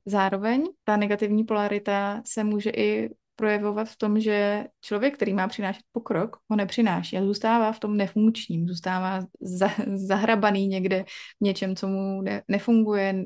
[0.06, 5.84] Zároveň ta negativní polarita se může i projevovat v tom, že člověk, který má přinášet
[5.92, 11.04] pokrok, ho nepřináší a zůstává v tom nefunkčním, zůstává za, zahrabaný někde
[11.42, 13.26] v něčem, co mu ne, nefunguje,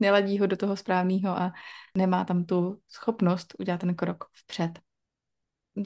[0.00, 1.52] neladí ho do toho správného a
[1.96, 4.78] nemá tam tu schopnost udělat ten krok vpřed.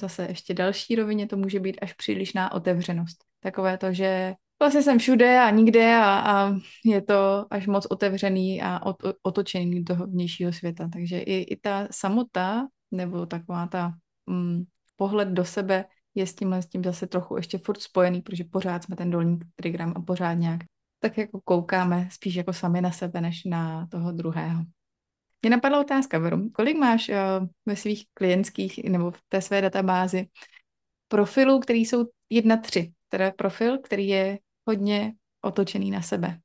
[0.01, 3.25] Zase ještě další rovině to může být až přílišná otevřenost.
[3.41, 6.55] Takové to, že vlastně jsem všude a nikde a, a
[6.85, 10.89] je to až moc otevřený a ot, otočený do vnějšího světa.
[10.93, 13.93] Takže i, i ta samota nebo taková ta
[14.27, 14.65] mm,
[14.97, 15.85] pohled do sebe
[16.15, 19.39] je s tímhle s tím zase trochu ještě furt spojený, protože pořád jsme ten dolní
[19.57, 20.61] trigram a pořád nějak
[21.01, 24.65] tak jako koukáme spíš jako sami na sebe, než na toho druhého.
[25.43, 30.27] Mě napadla otázka, Veru, kolik máš uh, ve svých klientských nebo v té své databázi
[31.09, 36.39] profilů, který jsou jedna tři, teda profil, který je hodně otočený na sebe?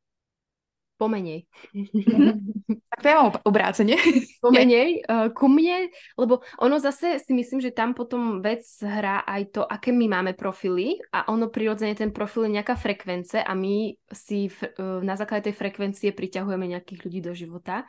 [0.97, 1.43] Pomenej.
[2.89, 3.95] tak to ja mám obráceně.
[4.41, 9.45] Pomenej uh, ku mne, lebo ono zase si myslím, že tam potom vec hrá aj
[9.51, 13.91] to, aké my máme profily a ono prirodzene ten profil je nejaká frekvence a my
[14.13, 17.83] si uh, na základe tej frekvencie priťahujeme nejakých ľudí do života.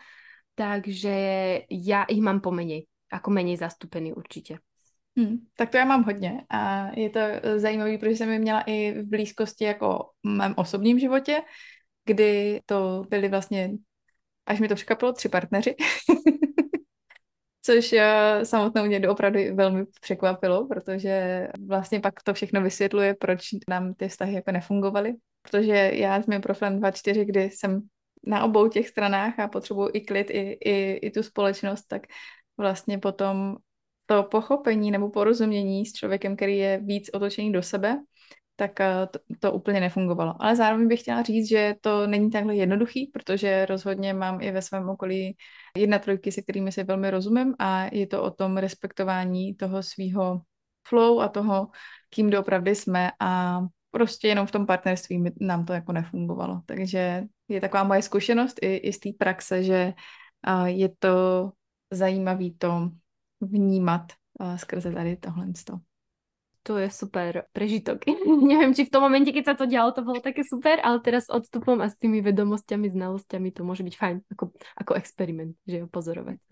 [0.56, 1.16] Takže
[1.68, 4.58] ja ich mám pomenej, ako menej zastúpený určitě.
[5.18, 7.20] Hmm, tak to já mám hodně a je to
[7.56, 11.42] zajímavé, protože jsem je měla i v blízkosti jako v mém osobním životě,
[12.06, 13.70] kdy to byli vlastně,
[14.46, 15.74] až mi to překvapilo, tři partneři.
[17.62, 17.98] Což uh,
[18.42, 24.34] samotnou mě opravdu velmi překvapilo, protože vlastně pak to všechno vysvětluje, proč nám ty vztahy
[24.34, 25.14] jako nefungovaly.
[25.42, 27.82] Protože já s mým profilem 2.4, kdy jsem
[28.26, 32.02] na obou těch stranách a potřebuji i klid, i, i, i tu společnost, tak
[32.56, 33.56] vlastně potom
[34.06, 37.98] to pochopení nebo porozumění s člověkem, který je víc otočený do sebe,
[38.56, 40.34] tak eh, to, to úplně nefungovalo.
[40.42, 44.62] Ale zároveň bych chtěla říct, že to není takhle jednoduchý, protože rozhodně mám i ve
[44.62, 45.36] svém okolí
[45.76, 50.40] jedna trojky, se kterými si velmi rozumím a je to o tom respektování toho svého
[50.88, 51.68] flow a toho,
[52.10, 56.62] kým doopravdy jsme a prostě jenom v tom partnerství nám to jako nefungovalo.
[56.66, 59.92] Takže je taková moje zkušenost i, i z té praxe, že
[60.64, 61.50] je to
[61.90, 62.90] zajímavé to
[63.40, 64.12] vnímat
[64.56, 65.46] skrze tady tohle.
[66.66, 68.02] To je super prežitok.
[68.50, 71.30] Neviem, či v tom momente, keď sa to dialo, to bolo také super, ale teraz
[71.30, 74.44] odstupom a s tými vedomosťami, znalosťami to môže byť fajn ako,
[74.74, 76.42] ako experiment, že ho pozorovať.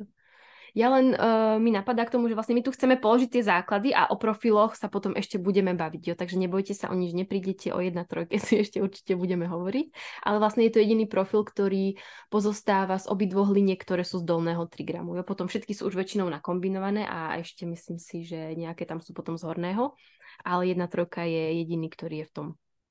[0.75, 3.95] Ja len uh, mi napadá k tomu, že vlastne my tu chceme položiť tie základy
[3.95, 6.15] a o profiloch sa potom ešte budeme baviť, jo?
[6.19, 9.87] takže nebojte sa o nič, neprídete o jedna trojke, si ešte určite budeme hovoriť,
[10.27, 11.95] ale vlastne je to jediný profil, ktorý
[12.27, 15.15] pozostáva z obidvoch liniek, ktoré sú z dolného trigramu.
[15.15, 15.23] Jo?
[15.23, 19.39] Potom všetky sú už väčšinou nakombinované a ešte myslím si, že nejaké tam sú potom
[19.39, 19.95] z horného,
[20.43, 22.47] ale jedna trojka je jediný, ktorý je v tom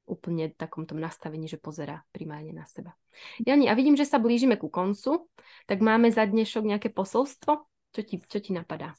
[0.07, 2.95] úplne takom tom nastavení, že pozera primárne na seba.
[3.43, 5.27] Jani, a vidím, že sa blížime ku koncu,
[5.67, 7.72] tak máme za dnešok nejaké posolstvo?
[7.93, 8.93] Co ti, co ti napadá?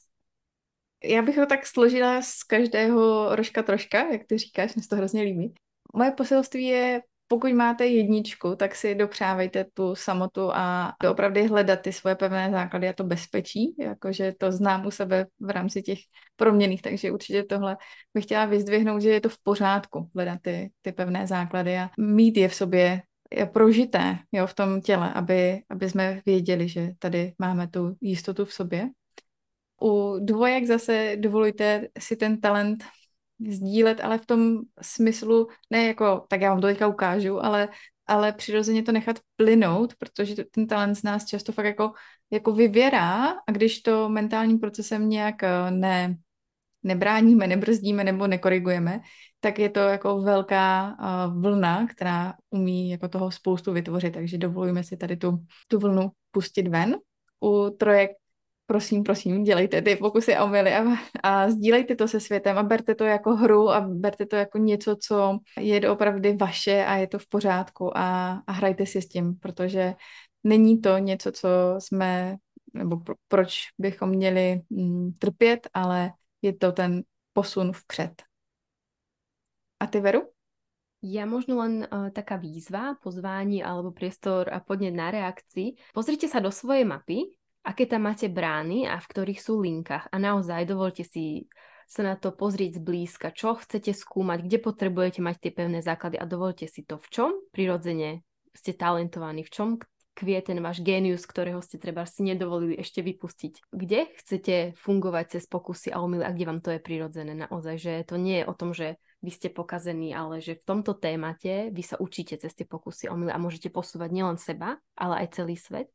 [1.03, 5.21] Já bych ho tak složila z každého rožka troška, jak ty říkáš, mě to hrozně
[5.21, 5.53] líbí.
[5.93, 11.93] Moje poselství je, pokud máte jedničku, tak si dopřávejte tu samotu a opravdu hledat ty
[11.93, 15.99] svoje pevné základy a to bezpečí, jakože to znám u sebe v rámci těch
[16.35, 17.77] proměných, takže určitě tohle
[18.13, 22.37] bych chtěla vyzdvihnout, že je to v pořádku hledat ty, ty pevné základy a mít
[22.37, 23.01] je v sobě
[23.53, 28.53] prožité jo, v tom těle, aby, aby jsme věděli, že tady máme tu jistotu v
[28.53, 28.89] sobě.
[29.81, 32.83] U dvojek zase dovolujte si ten talent
[33.49, 37.69] sdílet, ale v tom smyslu, ne jako, tak já vám to teďka ukážu, ale,
[38.07, 41.91] ale přirozeně to nechat plynout, protože ten talent z nás často fakt jako,
[42.31, 46.15] jako vyvěrá a když to mentálním procesem nějak eh, ne,
[46.85, 49.01] nebráníme, nebrzdíme nebo nekorigujeme,
[49.39, 54.83] tak je to jako velká uh, vlna, která umí jako toho spoustu vytvořit, takže dovolujeme
[54.83, 56.95] si tady tu, tu vlnu pustit ven.
[57.43, 58.11] U trojek
[58.65, 60.83] prosím, prosím, dělejte ty pokusy a omily a,
[61.23, 64.95] a sdílejte to se světem a berte to jako hru a berte to jako něco,
[64.95, 69.35] co je opravdu vaše a je to v pořádku a, a hrajte si s tím,
[69.35, 69.93] protože
[70.43, 71.47] není to něco, co
[71.79, 72.35] jsme,
[72.73, 76.11] nebo pro, proč bychom měli mm, trpět, ale
[76.45, 78.23] je to ten posun vpřed.
[79.81, 80.29] A ty, Veru?
[81.05, 85.93] Ja možno len uh, taká výzva, pozvání alebo priestor a podnet na reakcii.
[85.93, 87.29] Pozrite sa do svojej mapy,
[87.61, 90.09] aké tam máte brány a v ktorých sú linkách.
[90.09, 91.45] A naozaj dovolte si
[91.85, 96.25] sa na to pozrieť zblízka, čo chcete skúmať, kde potrebujete mať tie pevné základy a
[96.25, 98.25] dovolte si to v čom prirodzene
[98.55, 99.69] ste talentovaní, v čom
[100.15, 103.69] kvie ten váš génius, ktorého ste treba si nedovolili ešte vypustiť.
[103.69, 107.93] Kde chcete fungovať cez pokusy a omily a kde vám to je prirodzené naozaj, že
[108.07, 111.83] to nie je o tom, že vy ste pokazení, ale že v tomto témate vy
[111.83, 115.59] sa učíte cez tie pokusy a omily a môžete posúvať nielen seba, ale aj celý
[115.59, 115.91] svet.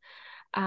[0.51, 0.65] A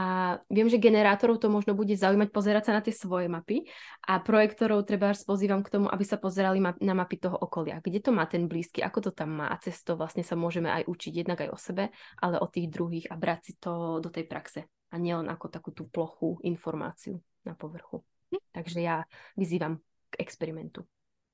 [0.48, 3.68] viem, že generátorov to možno bude zaujímať pozerať sa na tie svoje mapy
[4.08, 7.84] a projektorov treba až pozývam k tomu, aby sa pozerali na mapy toho okolia.
[7.84, 10.72] Kde to má ten blízky, ako to tam má a cez to vlastne sa môžeme
[10.72, 11.92] aj učiť jednak aj o sebe,
[12.24, 15.76] ale o tých druhých a brať si to do tej praxe a nielen ako takú
[15.76, 18.08] tú plochu informáciu na povrchu.
[18.56, 19.04] Takže ja
[19.36, 20.88] vyzývam k experimentu.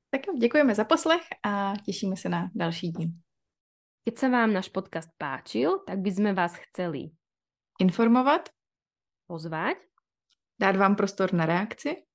[0.10, 3.14] Tak jo, děkujeme za poslech a těšíme se na další díl.
[4.10, 7.14] Keď sa vám náš podcast páčil, tak by sme vás chceli
[7.80, 8.52] informovat,
[9.26, 9.80] pozvať,
[10.60, 12.10] dát vám prostor na reakci,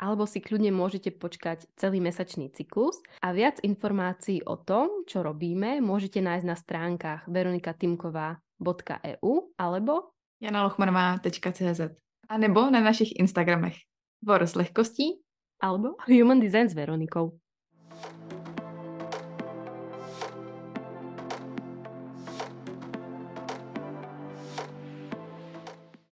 [0.00, 3.04] alebo si kľudne môžete počkať celý mesačný cyklus.
[3.20, 11.80] A viac informácií o tom, čo robíme, môžete nájsť na stránkach veronikatimková.eu alebo janalochmanová.cz
[12.30, 13.76] a nebo na našich Instagramech.
[14.24, 15.20] Vor s lehkostí.
[15.60, 17.36] Alebo Human Design s Veronikou.